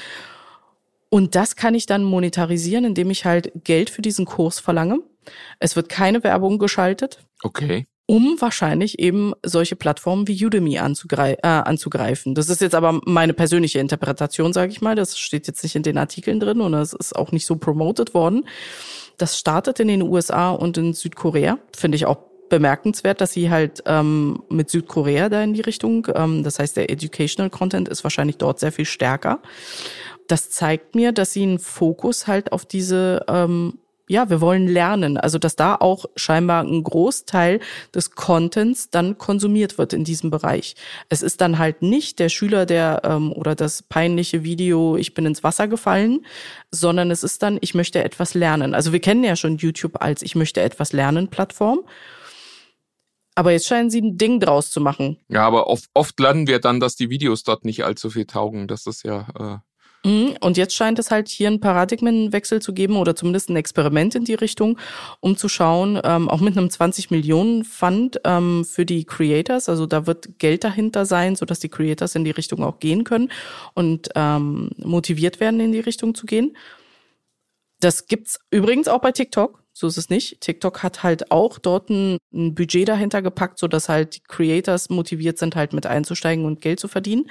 Und 1.10 1.36
das 1.36 1.56
kann 1.56 1.76
ich 1.76 1.86
dann 1.86 2.04
monetarisieren, 2.04 2.86
indem 2.86 3.10
ich 3.12 3.26
halt 3.26 3.52
Geld 3.63 3.89
für 3.89 4.02
diesen 4.02 4.26
Kurs 4.26 4.60
verlange. 4.60 5.00
Es 5.60 5.76
wird 5.76 5.89
keine 5.89 6.23
Werbung 6.23 6.58
geschaltet. 6.58 7.19
Okay. 7.43 7.88
Um 8.06 8.38
wahrscheinlich 8.39 9.00
eben 9.00 9.34
solche 9.43 9.76
Plattformen 9.76 10.30
wie 10.30 10.45
Udemy 10.45 10.80
anzugreif 10.80 11.38
äh, 11.43 11.47
anzugreifen. 11.47 12.36
Das 12.36 12.47
ist 12.47 12.62
jetzt 12.62 12.76
aber 12.76 13.02
meine 13.06 13.34
persönliche 13.34 13.80
Interpretation, 13.80 14.54
sage 14.54 14.71
ich 14.71 14.82
mal. 14.82 14.95
Das 14.95 15.17
steht 15.17 15.47
jetzt 15.47 15.63
nicht 15.63 15.76
in 15.76 15.84
den 15.84 15.97
Artikeln 15.97 16.39
drin 16.39 16.62
und 16.62 16.73
es 16.73 16.93
ist 16.93 17.15
auch 17.15 17.34
nicht 17.34 17.45
so 17.45 17.58
promoted 17.58 18.13
worden. 18.13 18.47
Das 19.17 19.38
startet 19.38 19.80
in 19.82 19.89
den 19.89 20.02
USA 20.04 20.52
und 20.52 20.78
in 20.78 20.93
Südkorea. 20.93 21.58
Finde 21.76 21.97
ich 21.97 22.06
auch 22.06 22.19
bemerkenswert, 22.50 23.22
dass 23.22 23.34
sie 23.34 23.50
halt 23.50 23.84
ähm, 23.86 24.44
mit 24.50 24.70
Südkorea 24.70 25.30
da 25.30 25.44
in 25.44 25.54
die 25.54 25.62
Richtung, 25.62 26.08
ähm, 26.16 26.44
das 26.44 26.60
heißt, 26.60 26.78
der 26.78 26.90
Educational 26.90 27.50
Content 27.50 27.90
ist 27.90 28.04
wahrscheinlich 28.04 28.38
dort 28.38 28.60
sehr 28.60 28.72
viel 28.72 28.86
stärker. 28.86 29.40
Das 30.28 30.50
zeigt 30.50 30.96
mir, 30.96 31.12
dass 31.12 31.34
sie 31.34 31.44
einen 31.44 31.60
Fokus 31.60 32.28
halt 32.28 32.52
auf 32.52 32.66
diese 32.66 33.24
ähm, 33.28 33.80
ja, 34.10 34.30
wir 34.30 34.40
wollen 34.40 34.68
lernen. 34.68 35.18
Also, 35.18 35.38
dass 35.38 35.56
da 35.56 35.76
auch 35.76 36.06
scheinbar 36.16 36.64
ein 36.64 36.84
Großteil 36.84 37.60
des 37.94 38.12
Contents 38.12 38.90
dann 38.90 39.18
konsumiert 39.18 39.78
wird 39.78 39.94
in 39.94 40.06
diesem 40.06 40.32
Bereich. 40.32 40.76
Es 41.10 41.22
ist 41.22 41.42
dann 41.42 41.58
halt 41.58 41.82
nicht 41.82 42.20
der 42.20 42.30
Schüler, 42.30 42.66
der 42.66 43.02
ähm, 43.04 43.34
oder 43.34 43.54
das 43.54 43.84
peinliche 43.84 44.44
Video, 44.44 44.96
ich 44.96 45.14
bin 45.14 45.26
ins 45.26 45.44
Wasser 45.44 45.68
gefallen, 45.68 46.26
sondern 46.72 47.12
es 47.12 47.24
ist 47.24 47.44
dann, 47.44 47.58
ich 47.62 47.74
möchte 47.76 48.04
etwas 48.04 48.34
lernen. 48.34 48.74
Also 48.74 48.94
wir 48.94 49.02
kennen 49.02 49.24
ja 49.24 49.36
schon 49.36 49.58
YouTube 49.58 50.02
als 50.02 50.22
ich 50.22 50.36
möchte 50.36 50.62
etwas 50.62 50.94
lernen 50.94 51.28
Plattform. 51.28 51.82
Aber 53.38 53.52
jetzt 53.52 53.67
scheinen 53.67 53.91
sie 53.91 54.02
ein 54.02 54.17
Ding 54.17 54.39
draus 54.39 54.71
zu 54.71 54.82
machen. 54.82 55.17
Ja, 55.30 55.45
aber 55.45 55.67
oft, 55.67 55.86
oft 55.93 56.19
lernen 56.19 56.47
wir 56.47 56.60
dann, 56.60 56.80
dass 56.80 56.95
die 56.95 57.12
Videos 57.12 57.43
dort 57.43 57.65
nicht 57.65 57.86
allzu 57.86 58.10
viel 58.10 58.26
taugen. 58.26 58.67
Das 58.67 58.88
ist 58.88 59.04
ja 59.04 59.28
äh, 59.39 59.58
Mhm. 60.08 60.38
Und 60.39 60.58
jetzt 60.58 60.73
scheint 60.73 61.00
es 61.00 61.12
halt 61.12 61.28
hier 61.28 61.47
einen 61.47 61.60
Paradigmenwechsel 61.60 62.62
zu 62.62 62.73
geben 62.73 62.95
oder 62.95 63.15
zumindest 63.15 63.50
ein 63.50 63.58
Experiment 63.58 64.15
in 64.15 64.23
die 64.23 64.36
Richtung, 64.36 64.78
um 65.19 65.36
zu 65.36 65.50
schauen, 65.50 66.00
ähm, 66.04 66.30
auch 66.30 66.39
mit 66.39 66.58
einem 66.58 66.69
20 66.69 67.12
Millionen 67.12 67.65
Fund 67.65 68.21
ähm, 68.23 68.63
für 68.63 68.86
die 68.86 69.06
Creators, 69.06 69.67
also 69.67 69.86
da 69.86 70.08
wird 70.08 70.39
Geld 70.39 70.63
dahinter 70.63 71.06
sein, 71.06 71.36
sodass 71.36 71.60
die 71.60 71.69
Creators 71.69 72.15
in 72.15 72.23
die 72.23 72.32
Richtung 72.32 72.63
auch 72.63 72.80
gehen 72.80 73.04
können 73.04 73.30
und 73.73 74.10
ähm, 74.15 74.69
motiviert 74.78 75.39
werden, 75.39 75.60
in 75.60 75.71
die 75.71 75.80
Richtung 75.80 76.15
zu 76.15 76.26
gehen. 76.26 76.56
Das 77.80 78.08
gibt's 78.08 78.39
übrigens 78.50 78.88
auch 78.88 79.02
bei 79.02 79.12
TikTok. 79.12 79.62
So 79.78 79.86
ist 79.86 79.98
es 79.98 80.10
nicht. 80.10 80.42
TikTok 80.42 80.82
hat 80.82 81.04
halt 81.04 81.30
auch 81.30 81.60
dort 81.60 81.92
ein, 81.92 82.18
ein 82.34 82.56
Budget 82.56 82.88
dahinter 82.88 83.22
gepackt, 83.22 83.60
so 83.60 83.68
dass 83.68 83.90
halt 83.90 84.16
die 84.16 84.24
Creators 84.28 84.90
motiviert 84.90 85.38
sind, 85.38 85.56
halt 85.56 85.72
mit 85.74 85.86
einzusteigen 85.86 86.46
und 86.46 86.62
Geld 86.62 86.80
zu 86.80 86.88
verdienen. 86.88 87.30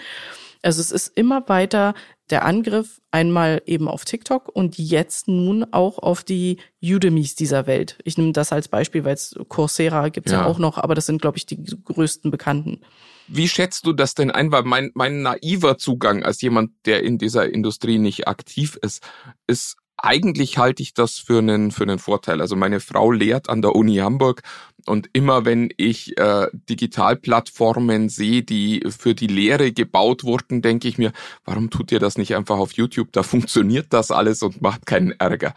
Also 0.63 0.81
es 0.81 0.93
ist 0.93 1.09
immer 1.17 1.49
weiter 1.49 1.95
der 2.31 2.45
Angriff 2.45 3.01
einmal 3.11 3.63
eben 3.67 3.89
auf 3.89 4.05
TikTok 4.05 4.49
und 4.49 4.79
jetzt 4.79 5.27
nun 5.27 5.67
auch 5.73 5.99
auf 5.99 6.23
die 6.23 6.59
Udemys 6.81 7.35
dieser 7.35 7.67
Welt. 7.67 7.99
Ich 8.05 8.17
nehme 8.17 8.33
das 8.33 8.53
als 8.53 8.69
Beispiel, 8.69 9.05
weil 9.05 9.15
es 9.15 9.35
Coursera 9.49 10.09
gibt 10.11 10.29
es 10.29 10.33
ja. 10.33 10.43
ja. 10.43 10.47
auch 10.47 10.61
noch, 10.61 10.79
aber 10.79 10.95
das 10.95 11.07
sind, 11.07 11.21
glaube 11.21 11.39
ich, 11.39 11.47
die 11.47 11.61
größten 11.65 12.31
Bekannten. 12.31 12.81
Wie 13.27 13.49
schätzt 13.49 13.87
du 13.87 13.93
das 13.93 14.15
denn 14.15 14.31
ein? 14.31 14.53
Weil 14.53 14.63
mein, 14.63 14.93
mein 14.95 15.23
naiver 15.23 15.79
Zugang 15.79 16.23
als 16.23 16.41
jemand, 16.43 16.71
der 16.85 17.03
in 17.03 17.19
dieser 17.19 17.53
Industrie 17.53 17.99
nicht 17.99 18.29
aktiv 18.29 18.79
ist, 18.81 19.03
ist 19.49 19.79
eigentlich 19.99 20.59
halte 20.59 20.83
ich 20.83 20.95
das 20.95 21.19
für 21.19 21.39
einen, 21.39 21.71
für 21.71 21.85
einen 21.85 21.99
Vorteil. 21.99 22.41
Also 22.41 22.57
meine 22.57 22.81
Frau 22.81 23.11
lehrt 23.11 23.49
an 23.49 23.63
der 23.63 23.75
Uni 23.75 23.97
Hamburg 23.97 24.43
und 24.87 25.09
immer 25.13 25.45
wenn 25.45 25.71
ich 25.77 26.19
äh, 26.19 26.47
Digitalplattformen 26.53 28.09
sehe, 28.09 28.43
die 28.43 28.85
für 28.89 29.15
die 29.15 29.27
Lehre 29.27 29.73
gebaut 29.73 30.25
wurden, 30.25 30.63
denke 30.63 30.87
ich 30.89 30.99
mir, 30.99 31.13
warum 31.45 31.71
tut 31.71 31.91
ihr 31.93 31.99
das 31.99 32.19
nicht 32.19 32.37
einfach 32.37 32.59
auf 32.59 32.73
YouTube? 32.73 33.13
Da 33.13 33.23
funktioniert 33.23 33.87
das 33.91 34.11
alles 34.11 34.43
und 34.43 34.63
macht 34.63 34.87
keinen 34.87 35.13
Ärger. 35.13 35.55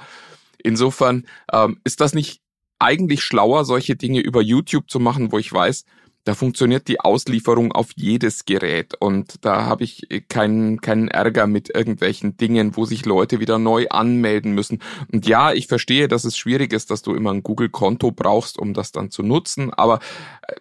Insofern 0.63 1.25
ähm, 1.52 1.80
ist 1.84 2.02
das 2.02 2.13
nicht 2.13 2.41
eigentlich 2.80 3.21
schlauer, 3.21 3.65
solche 3.65 3.95
Dinge 3.95 4.21
über 4.21 4.41
YouTube 4.41 4.89
zu 4.89 4.99
machen, 4.99 5.32
wo 5.32 5.38
ich 5.38 5.52
weiß, 5.52 5.86
da 6.29 6.35
funktioniert 6.35 6.87
die 6.87 6.99
Auslieferung 6.99 7.71
auf 7.71 7.87
jedes 7.95 8.45
Gerät 8.45 8.93
und 8.99 9.43
da 9.43 9.65
habe 9.65 9.83
ich 9.83 10.07
keinen 10.27 10.79
keinen 10.79 11.07
Ärger 11.07 11.47
mit 11.47 11.73
irgendwelchen 11.73 12.37
Dingen, 12.37 12.77
wo 12.77 12.85
sich 12.85 13.03
Leute 13.03 13.39
wieder 13.39 13.57
neu 13.57 13.87
anmelden 13.89 14.51
müssen. 14.51 14.77
Und 15.11 15.25
ja, 15.25 15.53
ich 15.53 15.65
verstehe, 15.65 16.07
dass 16.07 16.25
es 16.25 16.37
schwierig 16.37 16.71
ist, 16.71 16.91
dass 16.91 17.01
du 17.01 17.15
immer 17.15 17.33
ein 17.33 17.41
Google-Konto 17.41 18.11
brauchst, 18.11 18.59
um 18.59 18.75
das 18.75 18.91
dann 18.91 19.09
zu 19.09 19.23
nutzen, 19.23 19.73
aber 19.73 20.01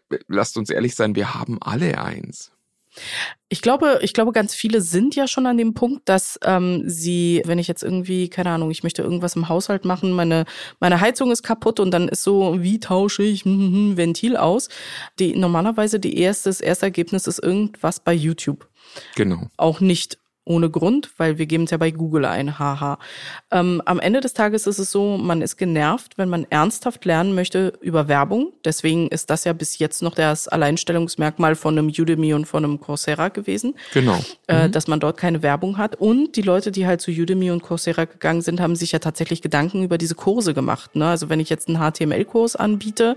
äh, 0.08 0.16
lasst 0.26 0.56
uns 0.56 0.70
ehrlich 0.70 0.94
sein, 0.94 1.14
wir 1.14 1.34
haben 1.34 1.58
alle 1.60 2.00
eins. 2.00 2.50
Ich 3.48 3.62
glaube, 3.62 4.00
ich 4.02 4.12
glaube, 4.12 4.32
ganz 4.32 4.54
viele 4.54 4.80
sind 4.80 5.14
ja 5.14 5.26
schon 5.26 5.46
an 5.46 5.56
dem 5.56 5.74
Punkt, 5.74 6.08
dass 6.08 6.38
ähm, 6.44 6.82
sie, 6.86 7.42
wenn 7.46 7.58
ich 7.58 7.66
jetzt 7.66 7.82
irgendwie, 7.82 8.28
keine 8.28 8.50
Ahnung, 8.50 8.70
ich 8.70 8.82
möchte 8.82 9.02
irgendwas 9.02 9.36
im 9.36 9.48
Haushalt 9.48 9.84
machen, 9.84 10.12
meine 10.12 10.44
meine 10.80 11.00
Heizung 11.00 11.30
ist 11.30 11.42
kaputt 11.42 11.80
und 11.80 11.90
dann 11.90 12.08
ist 12.08 12.22
so, 12.22 12.56
wie 12.60 12.78
tausche 12.78 13.22
ich 13.22 13.44
hm, 13.44 13.52
hm, 13.72 13.96
Ventil 13.96 14.36
aus? 14.36 14.68
Die 15.18 15.36
normalerweise 15.36 15.98
die 15.98 16.18
erste, 16.18 16.50
das 16.50 16.60
erste 16.60 16.86
Ergebnis 16.86 17.26
ist 17.26 17.42
irgendwas 17.42 18.00
bei 18.00 18.12
YouTube. 18.12 18.68
Genau. 19.14 19.48
Auch 19.56 19.80
nicht 19.80 20.18
ohne 20.48 20.70
Grund, 20.70 21.10
weil 21.18 21.38
wir 21.38 21.46
geben 21.46 21.64
es 21.64 21.70
ja 21.70 21.76
bei 21.76 21.90
Google 21.90 22.24
ein, 22.24 22.58
haha. 22.58 22.98
Ähm, 23.50 23.82
am 23.84 24.00
Ende 24.00 24.20
des 24.20 24.34
Tages 24.34 24.66
ist 24.66 24.78
es 24.78 24.90
so, 24.90 25.16
man 25.18 25.42
ist 25.42 25.56
genervt, 25.56 26.16
wenn 26.16 26.28
man 26.28 26.46
ernsthaft 26.50 27.04
lernen 27.04 27.34
möchte 27.34 27.74
über 27.80 28.08
Werbung. 28.08 28.52
Deswegen 28.64 29.08
ist 29.08 29.30
das 29.30 29.44
ja 29.44 29.52
bis 29.52 29.78
jetzt 29.78 30.02
noch 30.02 30.14
das 30.14 30.48
Alleinstellungsmerkmal 30.48 31.54
von 31.54 31.78
einem 31.78 31.88
Udemy 31.88 32.34
und 32.34 32.46
von 32.46 32.64
einem 32.64 32.80
Coursera 32.80 33.28
gewesen. 33.28 33.74
Genau. 33.92 34.18
Äh, 34.46 34.66
mhm. 34.66 34.72
Dass 34.72 34.88
man 34.88 35.00
dort 35.00 35.18
keine 35.18 35.42
Werbung 35.42 35.78
hat. 35.78 35.96
Und 35.96 36.36
die 36.36 36.42
Leute, 36.42 36.72
die 36.72 36.86
halt 36.86 37.00
zu 37.00 37.10
Udemy 37.10 37.50
und 37.50 37.62
Coursera 37.62 38.06
gegangen 38.06 38.40
sind, 38.40 38.60
haben 38.60 38.74
sich 38.74 38.92
ja 38.92 38.98
tatsächlich 38.98 39.42
Gedanken 39.42 39.84
über 39.84 39.98
diese 39.98 40.14
Kurse 40.14 40.54
gemacht. 40.54 40.96
Ne? 40.96 41.06
Also 41.06 41.28
wenn 41.28 41.40
ich 41.40 41.50
jetzt 41.50 41.68
einen 41.68 41.78
HTML-Kurs 41.78 42.56
anbiete, 42.56 43.16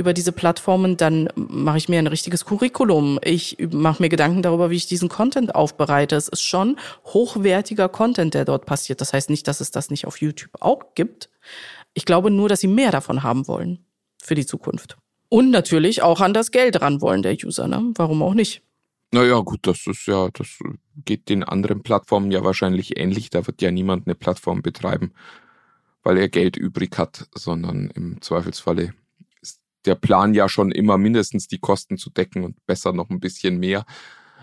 über 0.00 0.14
diese 0.14 0.32
Plattformen, 0.32 0.96
dann 0.96 1.28
mache 1.36 1.76
ich 1.76 1.88
mir 1.88 1.98
ein 1.98 2.06
richtiges 2.06 2.46
Curriculum. 2.46 3.20
Ich 3.22 3.58
mache 3.70 4.02
mir 4.02 4.08
Gedanken 4.08 4.42
darüber, 4.42 4.70
wie 4.70 4.76
ich 4.76 4.86
diesen 4.86 5.10
Content 5.10 5.54
aufbereite. 5.54 6.16
Es 6.16 6.28
ist 6.28 6.42
schon 6.42 6.78
hochwertiger 7.04 7.88
Content, 7.88 8.32
der 8.32 8.46
dort 8.46 8.64
passiert. 8.64 9.00
Das 9.00 9.12
heißt 9.12 9.28
nicht, 9.30 9.46
dass 9.46 9.60
es 9.60 9.70
das 9.70 9.90
nicht 9.90 10.06
auf 10.06 10.20
YouTube 10.20 10.50
auch 10.58 10.94
gibt. 10.94 11.28
Ich 11.92 12.06
glaube 12.06 12.30
nur, 12.30 12.48
dass 12.48 12.60
sie 12.60 12.66
mehr 12.66 12.90
davon 12.90 13.22
haben 13.22 13.46
wollen 13.46 13.84
für 14.22 14.34
die 14.34 14.46
Zukunft. 14.46 14.96
Und 15.28 15.50
natürlich 15.50 16.02
auch 16.02 16.20
an 16.20 16.34
das 16.34 16.50
Geld 16.50 16.80
ran 16.80 17.02
wollen 17.02 17.22
der 17.22 17.36
User. 17.44 17.68
Ne? 17.68 17.92
Warum 17.94 18.22
auch 18.22 18.34
nicht? 18.34 18.62
Naja, 19.12 19.38
gut, 19.40 19.60
das 19.62 19.86
ist 19.86 20.06
ja, 20.06 20.30
das 20.32 20.58
geht 21.04 21.28
den 21.28 21.44
anderen 21.44 21.82
Plattformen 21.82 22.30
ja 22.30 22.42
wahrscheinlich 22.42 22.98
ähnlich. 22.98 23.28
Da 23.28 23.46
wird 23.46 23.60
ja 23.60 23.70
niemand 23.70 24.06
eine 24.06 24.14
Plattform 24.14 24.62
betreiben, 24.62 25.12
weil 26.02 26.16
er 26.16 26.28
Geld 26.28 26.56
übrig 26.56 26.96
hat, 26.96 27.28
sondern 27.34 27.90
im 27.90 28.22
Zweifelsfalle 28.22 28.94
der 29.84 29.94
Plan 29.94 30.34
ja 30.34 30.48
schon 30.48 30.72
immer 30.72 30.98
mindestens 30.98 31.48
die 31.48 31.58
Kosten 31.58 31.96
zu 31.96 32.10
decken 32.10 32.44
und 32.44 32.64
besser 32.66 32.92
noch 32.92 33.10
ein 33.10 33.20
bisschen 33.20 33.58
mehr 33.58 33.84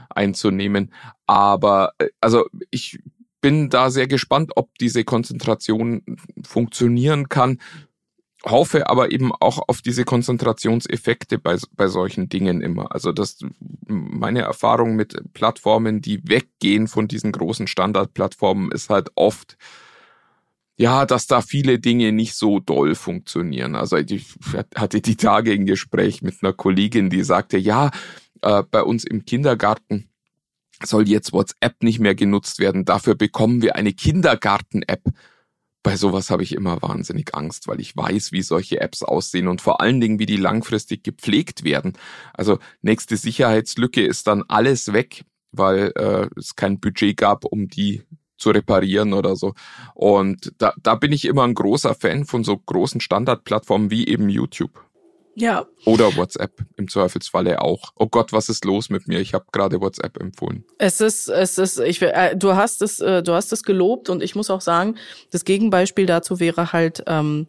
einzunehmen. 0.09 0.93
Aber 1.25 1.93
äh, 1.97 2.09
also 2.21 2.45
ich 2.71 2.99
bin 3.41 3.69
da 3.69 3.89
sehr 3.89 4.07
gespannt, 4.07 4.51
ob 4.55 4.77
diese 4.79 5.03
Konzentration 5.03 6.03
funktionieren 6.43 7.29
kann. 7.29 7.59
Hoffe 8.43 8.89
aber 8.89 9.11
eben 9.11 9.31
auch 9.33 9.59
auf 9.67 9.81
diese 9.81 10.05
Konzentrationseffekte 10.05 11.37
bei, 11.37 11.57
bei 11.75 11.87
solchen 11.87 12.29
Dingen 12.29 12.61
immer. 12.61 12.93
Also 12.93 13.11
das 13.11 13.39
meine 13.87 14.41
Erfahrung 14.41 14.95
mit 14.95 15.33
Plattformen, 15.33 16.01
die 16.01 16.21
weggehen 16.27 16.87
von 16.87 17.07
diesen 17.07 17.31
großen 17.31 17.67
Standardplattformen, 17.67 18.71
ist 18.71 18.89
halt 18.89 19.09
oft, 19.15 19.57
ja, 20.77 21.05
dass 21.05 21.25
da 21.25 21.41
viele 21.41 21.79
Dinge 21.79 22.11
nicht 22.11 22.35
so 22.35 22.59
doll 22.59 22.93
funktionieren. 22.93 23.75
Also 23.75 23.97
ich 23.97 24.25
hatte 24.75 25.01
die 25.01 25.15
Tage 25.15 25.51
ein 25.51 25.65
Gespräch 25.65 26.21
mit 26.21 26.35
einer 26.41 26.53
Kollegin, 26.53 27.09
die 27.09 27.23
sagte, 27.23 27.57
ja, 27.57 27.89
äh, 28.41 28.63
bei 28.69 28.83
uns 28.83 29.03
im 29.03 29.25
Kindergarten 29.25 30.09
soll 30.83 31.09
jetzt 31.09 31.33
WhatsApp 31.33 31.81
nicht 31.81 31.99
mehr 31.99 32.13
genutzt 32.13 32.59
werden. 32.59 32.85
Dafür 32.85 33.15
bekommen 33.15 33.63
wir 33.63 33.75
eine 33.75 33.93
Kindergarten-App. 33.93 35.03
Bei 35.81 35.95
sowas 35.95 36.29
habe 36.29 36.43
ich 36.43 36.53
immer 36.53 36.79
wahnsinnig 36.81 37.33
Angst, 37.33 37.67
weil 37.67 37.79
ich 37.79 37.97
weiß, 37.97 38.31
wie 38.31 38.43
solche 38.43 38.79
Apps 38.79 39.01
aussehen 39.01 39.47
und 39.47 39.61
vor 39.61 39.81
allen 39.81 39.99
Dingen, 39.99 40.19
wie 40.19 40.25
die 40.27 40.37
langfristig 40.37 41.03
gepflegt 41.03 41.63
werden. 41.63 41.93
Also 42.33 42.59
nächste 42.83 43.17
Sicherheitslücke 43.17 44.05
ist 44.05 44.27
dann 44.27 44.43
alles 44.47 44.93
weg, 44.93 45.23
weil 45.51 45.91
äh, 45.95 46.27
es 46.37 46.55
kein 46.55 46.79
Budget 46.79 47.17
gab, 47.17 47.45
um 47.45 47.67
die 47.67 48.03
zu 48.37 48.51
reparieren 48.51 49.13
oder 49.13 49.35
so. 49.35 49.53
Und 49.93 50.53
da, 50.57 50.73
da 50.81 50.95
bin 50.95 51.11
ich 51.11 51.25
immer 51.25 51.43
ein 51.43 51.53
großer 51.53 51.95
Fan 51.95 52.25
von 52.25 52.43
so 52.43 52.57
großen 52.57 53.01
Standardplattformen 53.01 53.91
wie 53.91 54.07
eben 54.07 54.29
YouTube. 54.29 54.83
Ja. 55.39 55.67
Oder 55.85 56.15
WhatsApp 56.15 56.65
im 56.77 56.87
Zweifelsfalle 56.87 57.61
auch. 57.61 57.91
Oh 57.95 58.07
Gott, 58.07 58.33
was 58.33 58.49
ist 58.49 58.65
los 58.65 58.89
mit 58.89 59.07
mir? 59.07 59.19
Ich 59.19 59.35
habe 59.35 59.45
gerade 59.51 59.79
WhatsApp 59.79 60.19
empfohlen. 60.19 60.63
Es 60.79 60.99
ist, 60.99 61.27
es 61.27 61.59
ist, 61.59 61.79
ich, 61.79 62.01
äh, 62.01 62.35
du 62.35 62.55
hast 62.55 62.81
es, 62.81 62.99
äh, 62.99 63.21
du 63.21 63.33
hast 63.33 63.53
es 63.53 63.61
gelobt 63.61 64.09
und 64.09 64.23
ich 64.23 64.33
muss 64.33 64.49
auch 64.49 64.61
sagen, 64.61 64.95
das 65.29 65.45
Gegenbeispiel 65.45 66.07
dazu 66.07 66.39
wäre 66.39 66.73
halt, 66.73 67.03
ähm, 67.05 67.45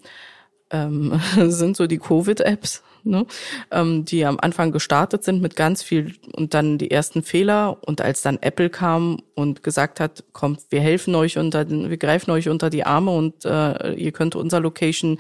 ähm, 0.71 1.19
sind 1.49 1.79
so 1.79 1.87
die 1.87 1.97
Covid-Apps 1.97 2.83
ne? 3.09 3.27
ähm, 3.71 4.05
die 4.05 4.25
am 4.25 4.39
Anfang 4.41 4.73
gestartet 4.73 5.25
sind 5.25 5.43
mit 5.43 5.57
ganz 5.57 5.83
viel 5.83 6.15
und 6.33 6.55
dann 6.55 6.79
die 6.79 6.91
ersten 6.91 7.23
Fehler 7.23 7.79
und 7.87 8.01
als 8.01 8.23
dann 8.23 8.39
Apple 8.41 8.71
kam 8.71 9.21
und 9.35 9.63
gesagt 9.63 10.01
hat, 10.01 10.25
kommt, 10.33 10.61
wir 10.71 10.81
helfen 10.81 11.15
euch 11.15 11.39
unter, 11.39 11.69
wir 11.69 11.97
greifen 11.97 12.31
euch 12.31 12.49
unter 12.49 12.71
die 12.71 12.85
Arme 12.85 13.11
und 13.11 13.45
äh, 13.45 13.93
ihr 13.95 14.13
könnt 14.13 14.37
unser 14.37 14.61
Location 14.61 15.19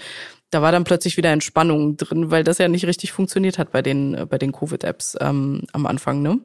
da 0.50 0.62
war 0.62 0.72
dann 0.72 0.84
plötzlich 0.84 1.16
wieder 1.16 1.30
Entspannung 1.30 1.96
drin, 1.96 2.30
weil 2.30 2.42
das 2.42 2.58
ja 2.58 2.68
nicht 2.68 2.86
richtig 2.86 3.12
funktioniert 3.12 3.58
hat 3.58 3.70
bei 3.70 3.82
den, 3.82 4.26
bei 4.30 4.38
den 4.38 4.52
Covid-Apps 4.52 5.18
ähm, 5.20 5.62
am 5.72 5.86
Anfang, 5.86 6.22
ne? 6.22 6.40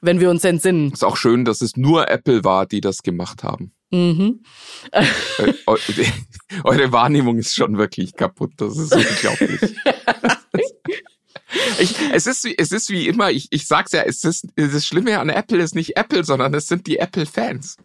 Wenn 0.00 0.20
wir 0.20 0.30
uns 0.30 0.44
entsinnen. 0.44 0.92
Ist 0.92 1.04
auch 1.04 1.16
schön, 1.16 1.44
dass 1.44 1.60
es 1.60 1.76
nur 1.76 2.08
Apple 2.08 2.44
war, 2.44 2.66
die 2.66 2.80
das 2.80 3.02
gemacht 3.02 3.42
haben. 3.44 3.72
Mhm. 3.92 4.40
Äh, 4.90 5.04
eure 6.64 6.92
Wahrnehmung 6.92 7.38
ist 7.38 7.54
schon 7.54 7.78
wirklich 7.78 8.14
kaputt. 8.14 8.52
Das 8.56 8.76
ist 8.78 8.92
unglaublich. 8.96 9.60
Ich, 11.78 11.94
es, 12.12 12.26
ist 12.26 12.44
wie, 12.44 12.56
es 12.56 12.72
ist 12.72 12.88
wie 12.90 13.08
immer, 13.08 13.30
ich, 13.30 13.48
ich 13.50 13.66
sag's 13.66 13.92
ja, 13.92 14.02
es 14.02 14.24
ist, 14.24 14.46
das 14.56 14.86
Schlimme 14.86 15.18
an 15.18 15.28
Apple 15.28 15.62
ist 15.62 15.74
nicht 15.74 15.96
Apple, 15.96 16.24
sondern 16.24 16.54
es 16.54 16.66
sind 16.66 16.86
die 16.86 16.98
Apple-Fans. 16.98 17.76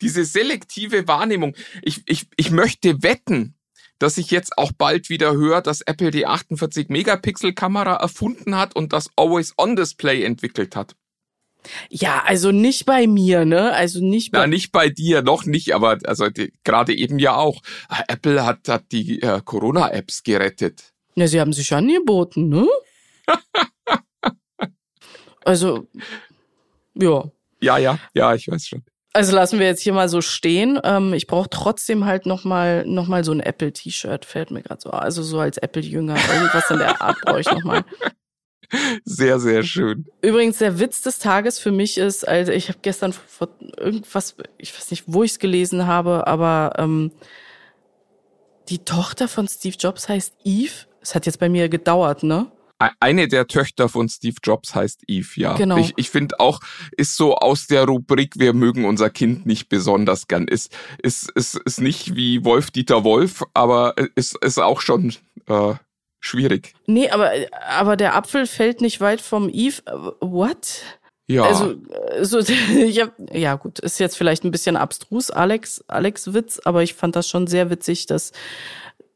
Diese 0.00 0.24
selektive 0.24 1.08
Wahrnehmung. 1.08 1.56
Ich, 1.82 2.02
ich, 2.06 2.26
ich 2.36 2.50
möchte 2.50 3.02
wetten, 3.02 3.54
dass 3.98 4.18
ich 4.18 4.30
jetzt 4.30 4.56
auch 4.56 4.72
bald 4.72 5.08
wieder 5.08 5.32
höre, 5.32 5.60
dass 5.60 5.80
Apple 5.80 6.10
die 6.10 6.26
48-Megapixel-Kamera 6.26 7.96
erfunden 7.96 8.56
hat 8.56 8.76
und 8.76 8.92
das 8.92 9.10
Always-On-Display 9.16 10.22
entwickelt 10.22 10.76
hat. 10.76 10.94
Ja, 11.90 12.22
also 12.24 12.52
nicht 12.52 12.86
bei 12.86 13.06
mir, 13.06 13.44
ne? 13.44 13.72
Also 13.72 14.00
nicht 14.00 14.30
bei. 14.30 14.38
Ja, 14.38 14.46
nicht 14.46 14.70
bei 14.70 14.88
dir, 14.88 15.22
noch 15.22 15.44
nicht, 15.44 15.74
aber 15.74 15.98
also 16.04 16.28
gerade 16.62 16.94
eben 16.94 17.18
ja 17.18 17.34
auch. 17.34 17.60
Ah, 17.88 18.04
Apple 18.06 18.46
hat, 18.46 18.68
hat 18.68 18.92
die 18.92 19.20
äh, 19.20 19.40
Corona-Apps 19.44 20.22
gerettet. 20.22 20.92
Ja, 21.20 21.26
sie 21.26 21.40
haben 21.40 21.52
sich 21.52 21.72
angeboten, 21.74 22.48
ne? 22.48 22.66
also, 25.44 25.86
ja. 26.94 27.24
Ja, 27.60 27.78
ja, 27.78 27.98
ja, 28.14 28.34
ich 28.34 28.48
weiß 28.48 28.68
schon. 28.68 28.84
Also 29.12 29.34
lassen 29.34 29.58
wir 29.58 29.66
jetzt 29.66 29.82
hier 29.82 29.94
mal 29.94 30.08
so 30.08 30.20
stehen. 30.20 30.78
Ähm, 30.84 31.12
ich 31.12 31.26
brauche 31.26 31.50
trotzdem 31.50 32.04
halt 32.04 32.26
noch 32.26 32.44
mal, 32.44 32.86
noch 32.86 33.08
mal 33.08 33.24
so 33.24 33.32
ein 33.32 33.40
Apple-T-Shirt, 33.40 34.24
fällt 34.24 34.50
mir 34.50 34.62
gerade 34.62 34.80
so. 34.80 34.90
Also 34.90 35.22
so 35.22 35.40
als 35.40 35.58
Apple-Jünger, 35.58 36.16
irgendwas 36.32 36.70
in 36.70 36.78
der 36.78 37.00
Art 37.02 37.16
brauche 37.22 37.40
ich 37.40 37.50
noch 37.50 37.64
mal. 37.64 37.84
Sehr, 39.04 39.38
sehr 39.38 39.62
schön. 39.62 40.06
Übrigens, 40.20 40.58
der 40.58 40.78
Witz 40.78 41.00
des 41.00 41.18
Tages 41.18 41.58
für 41.58 41.72
mich 41.72 41.96
ist, 41.96 42.28
also 42.28 42.52
ich 42.52 42.68
habe 42.68 42.80
gestern 42.82 43.14
vor 43.14 43.48
irgendwas, 43.78 44.36
ich 44.58 44.74
weiß 44.74 44.90
nicht, 44.90 45.04
wo 45.06 45.22
ich 45.22 45.30
es 45.30 45.38
gelesen 45.38 45.86
habe, 45.86 46.26
aber 46.26 46.74
ähm, 46.76 47.10
die 48.68 48.80
Tochter 48.80 49.26
von 49.26 49.48
Steve 49.48 49.76
Jobs 49.78 50.08
heißt 50.10 50.34
Eve. 50.44 50.86
Es 51.00 51.14
hat 51.14 51.26
jetzt 51.26 51.38
bei 51.38 51.48
mir 51.48 51.68
gedauert, 51.68 52.22
ne? 52.22 52.50
Eine 53.00 53.26
der 53.26 53.48
Töchter 53.48 53.88
von 53.88 54.08
Steve 54.08 54.36
Jobs 54.40 54.72
heißt 54.72 55.02
Eve, 55.08 55.28
ja. 55.34 55.54
Genau. 55.54 55.78
Ich, 55.78 55.94
ich 55.96 56.10
finde 56.10 56.38
auch, 56.38 56.60
ist 56.96 57.16
so 57.16 57.34
aus 57.34 57.66
der 57.66 57.84
Rubrik, 57.86 58.34
wir 58.38 58.52
mögen 58.52 58.84
unser 58.84 59.10
Kind 59.10 59.46
nicht 59.46 59.68
besonders 59.68 60.28
gern. 60.28 60.46
Ist, 60.46 60.72
ist, 61.02 61.28
ist, 61.32 61.56
ist 61.56 61.80
nicht 61.80 62.14
wie 62.14 62.44
Wolf 62.44 62.70
Dieter 62.70 63.02
Wolf, 63.02 63.42
aber 63.52 63.94
ist, 64.14 64.36
ist 64.44 64.60
auch 64.60 64.80
schon 64.80 65.12
äh, 65.48 65.74
schwierig. 66.20 66.74
Nee, 66.86 67.10
aber, 67.10 67.32
aber 67.68 67.96
der 67.96 68.14
Apfel 68.14 68.46
fällt 68.46 68.80
nicht 68.80 69.00
weit 69.00 69.20
vom 69.20 69.48
Eve. 69.48 69.82
What? 70.20 70.82
Ja. 71.26 71.42
Also, 71.42 71.74
so, 72.22 72.38
ich 72.76 73.00
hab, 73.00 73.12
ja 73.32 73.56
gut, 73.56 73.80
ist 73.80 73.98
jetzt 73.98 74.16
vielleicht 74.16 74.44
ein 74.44 74.52
bisschen 74.52 74.76
abstrus, 74.76 75.32
Alex, 75.32 75.84
Alex 75.88 76.32
Witz, 76.32 76.60
aber 76.64 76.84
ich 76.84 76.94
fand 76.94 77.16
das 77.16 77.28
schon 77.28 77.48
sehr 77.48 77.70
witzig, 77.70 78.06
dass 78.06 78.30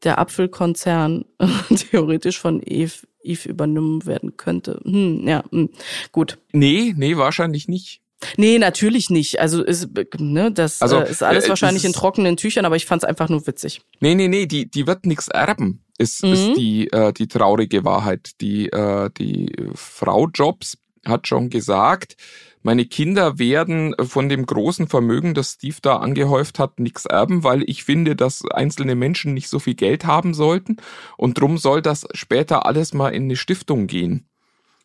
der 0.03 0.19
Apfelkonzern 0.19 1.25
theoretisch 1.75 2.39
von 2.39 2.61
Eve, 2.63 3.07
Eve 3.23 3.49
übernommen 3.49 4.05
werden 4.05 4.37
könnte. 4.37 4.79
Hm, 4.83 5.27
ja, 5.27 5.43
hm, 5.51 5.69
gut. 6.11 6.37
Nee, 6.51 6.93
nee, 6.95 7.17
wahrscheinlich 7.17 7.67
nicht. 7.67 8.01
Nee, 8.37 8.57
natürlich 8.57 9.09
nicht. 9.09 9.39
Also 9.39 9.63
ist, 9.63 9.89
ne, 10.17 10.51
das 10.51 10.81
also, 10.81 10.99
äh, 10.99 11.09
ist 11.09 11.23
alles 11.23 11.45
äh, 11.45 11.49
wahrscheinlich 11.49 11.85
in 11.85 11.93
trockenen 11.93 12.37
Tüchern, 12.37 12.65
aber 12.65 12.75
ich 12.75 12.85
fand 12.85 13.03
es 13.03 13.09
einfach 13.09 13.29
nur 13.29 13.45
witzig. 13.47 13.81
Nee, 13.99 14.15
nee, 14.15 14.27
nee, 14.27 14.45
die, 14.45 14.69
die 14.69 14.87
wird 14.87 15.05
nichts 15.05 15.27
erben, 15.27 15.83
ist, 15.97 16.23
mhm. 16.23 16.33
ist 16.33 16.53
die, 16.55 16.91
äh, 16.91 17.11
die 17.13 17.27
traurige 17.27 17.83
Wahrheit. 17.83 18.31
Die, 18.41 18.67
äh, 18.69 19.09
die 19.17 19.53
Frau 19.75 20.27
Jobs 20.33 20.77
hat 21.05 21.27
schon 21.27 21.49
gesagt, 21.49 22.17
meine 22.65 22.85
Kinder 22.85 23.39
werden 23.39 23.93
von 23.99 24.29
dem 24.29 24.45
großen 24.45 24.87
Vermögen, 24.87 25.33
das 25.33 25.53
Steve 25.53 25.75
da 25.81 25.97
angehäuft 25.97 26.59
hat, 26.59 26.79
nichts 26.79 27.05
erben, 27.05 27.43
weil 27.43 27.63
ich 27.69 27.83
finde, 27.83 28.15
dass 28.15 28.45
einzelne 28.49 28.95
Menschen 28.95 29.33
nicht 29.33 29.49
so 29.49 29.59
viel 29.59 29.75
Geld 29.75 30.05
haben 30.05 30.33
sollten 30.33 30.77
und 31.17 31.39
drum 31.39 31.57
soll 31.57 31.81
das 31.81 32.07
später 32.13 32.65
alles 32.65 32.93
mal 32.93 33.09
in 33.09 33.23
eine 33.23 33.35
Stiftung 33.35 33.87
gehen. 33.87 34.25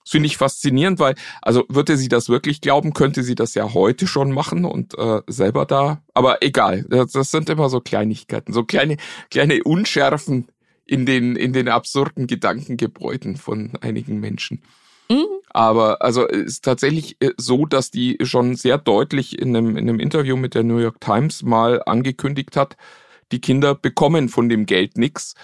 Das 0.03 0.13
finde 0.13 0.27
ich 0.27 0.39
faszinierend, 0.39 0.99
weil, 0.99 1.15
also 1.43 1.67
würde 1.69 1.97
sie 1.97 2.09
das 2.09 2.29
wirklich 2.29 2.61
glauben, 2.61 2.95
könnte 2.95 3.23
sie 3.23 3.35
das 3.35 3.55
ja 3.55 3.75
heute 3.75 4.07
schon 4.07 4.33
machen 4.33 4.65
und 4.65 4.99
äh, 4.99 5.21
selber 5.29 5.67
da. 5.67 6.03
Aber 6.15 6.43
egal, 6.43 6.85
das, 6.89 7.13
das 7.13 7.31
sind 7.31 7.51
immer 7.51 7.69
so 7.69 7.81
Kleinigkeiten, 7.81 8.55
so 8.55 8.65
kleine, 8.65 8.97
kleine 9.31 9.63
Unschärfen 9.63 10.49
in 10.87 11.05
den, 11.05 11.37
in 11.37 11.53
den 11.53 11.69
absurden 11.69 12.27
Gedankengebräuden 12.27 13.37
von 13.37 13.73
einigen 13.83 14.19
Menschen. 14.19 14.63
Mhm. 15.11 15.27
Aber 15.51 16.03
also 16.03 16.27
ist 16.27 16.65
tatsächlich 16.65 17.17
äh, 17.21 17.31
so, 17.37 17.67
dass 17.67 17.91
die 17.91 18.19
schon 18.23 18.57
sehr 18.57 18.79
deutlich 18.79 19.39
in 19.39 19.57
einem, 19.57 19.77
in 19.77 19.89
einem 19.89 20.01
Interview 20.01 20.37
mit 20.37 20.55
der 20.55 20.65
New 20.65 20.79
York 20.79 21.01
Times 21.01 21.43
mal 21.43 21.83
angekündigt 21.85 22.57
hat, 22.57 22.77
die 23.33 23.41
Kinder 23.41 23.75
bekommen 23.75 24.29
von 24.29 24.49
dem 24.49 24.67
Geld 24.67 24.97
nichts. 24.97 25.35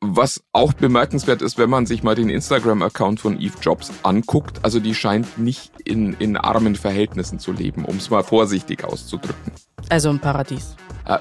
Was 0.00 0.42
auch 0.52 0.72
bemerkenswert 0.72 1.42
ist, 1.42 1.58
wenn 1.58 1.70
man 1.70 1.86
sich 1.86 2.02
mal 2.02 2.14
den 2.14 2.28
Instagram-Account 2.28 3.18
von 3.18 3.40
Eve 3.40 3.56
Jobs 3.60 3.90
anguckt, 4.02 4.60
also 4.62 4.78
die 4.78 4.94
scheint 4.94 5.38
nicht 5.38 5.72
in, 5.84 6.14
in 6.14 6.36
armen 6.36 6.76
Verhältnissen 6.76 7.38
zu 7.38 7.50
leben, 7.50 7.84
um 7.84 7.96
es 7.96 8.10
mal 8.10 8.22
vorsichtig 8.22 8.84
auszudrücken. 8.84 9.52
Also 9.88 10.10
ein 10.10 10.20
Paradies. 10.20 10.76
Äh, 11.06 11.18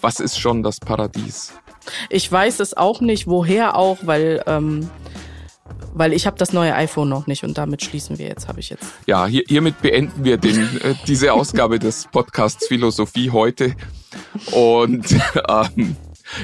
was 0.00 0.20
ist 0.20 0.38
schon 0.38 0.62
das 0.62 0.78
Paradies? 0.78 1.54
Ich 2.08 2.30
weiß 2.30 2.60
es 2.60 2.76
auch 2.76 3.00
nicht, 3.00 3.26
woher 3.26 3.76
auch, 3.76 3.98
weil 4.02 4.42
ähm, 4.46 4.88
weil 5.94 6.12
ich 6.12 6.26
habe 6.26 6.36
das 6.38 6.52
neue 6.52 6.74
iPhone 6.74 7.08
noch 7.08 7.26
nicht 7.26 7.44
und 7.44 7.58
damit 7.58 7.82
schließen 7.82 8.18
wir 8.18 8.26
jetzt, 8.26 8.48
habe 8.48 8.60
ich 8.60 8.70
jetzt. 8.70 8.84
Ja, 9.06 9.26
hier, 9.26 9.42
hiermit 9.46 9.80
beenden 9.82 10.24
wir 10.24 10.36
den, 10.36 10.60
äh, 10.82 10.94
diese 11.06 11.32
Ausgabe 11.32 11.78
des 11.78 12.08
Podcasts 12.10 12.66
Philosophie 12.66 13.30
heute 13.30 13.74
und 14.52 15.06
ähm, 15.48 15.96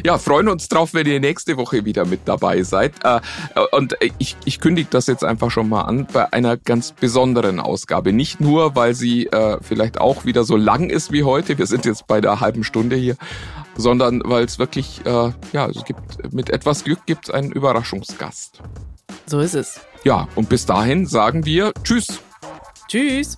ja, 0.05 0.19
freuen 0.19 0.49
uns 0.49 0.69
drauf, 0.69 0.95
wenn 0.95 1.07
ihr 1.07 1.21
nächste 1.21 1.57
Woche 1.57 1.85
wieder 1.85 2.05
mit 2.05 2.21
dabei 2.27 2.63
seid. 2.63 2.95
Äh, 3.05 3.21
und 3.73 3.97
ich, 4.19 4.37
ich 4.45 4.61
kündige 4.61 4.89
das 4.91 5.07
jetzt 5.07 5.25
einfach 5.25 5.51
schon 5.51 5.69
mal 5.69 5.83
an 5.83 6.07
bei 6.13 6.33
einer 6.33 6.57
ganz 6.57 6.93
besonderen 6.93 7.61
Ausgabe. 7.61 8.13
Nicht 8.13 8.41
nur, 8.41 8.77
weil 8.77 8.95
sie 8.95 9.27
äh, 9.27 9.59
vielleicht 9.63 10.01
auch 10.01 10.25
wieder 10.25 10.45
so 10.45 10.57
lang 10.57 10.91
ist 10.91 11.13
wie 11.13 11.25
heute. 11.25 11.59
Wir 11.59 11.67
sind 11.67 11.85
jetzt 11.85 12.07
bei 12.07 12.21
der 12.21 12.41
halben 12.41 12.65
Stunde 12.65 12.97
hier, 12.97 13.17
sondern 13.77 14.23
weil 14.25 14.45
es 14.45 14.59
wirklich, 14.59 15.01
äh, 15.05 15.33
ja, 15.53 15.69
es 15.69 15.85
gibt 15.85 16.33
mit 16.33 16.51
etwas 16.51 16.85
Glück 16.85 17.07
gibt 17.07 17.29
es 17.29 17.35
einen 17.35 17.53
Überraschungsgast. 17.53 18.63
So 19.29 19.41
ist 19.41 19.55
es. 19.55 19.81
Ja, 20.05 20.27
und 20.37 20.49
bis 20.49 20.65
dahin 20.65 21.07
sagen 21.07 21.45
wir 21.45 21.73
Tschüss. 21.85 22.21
Tschüss. 22.89 23.37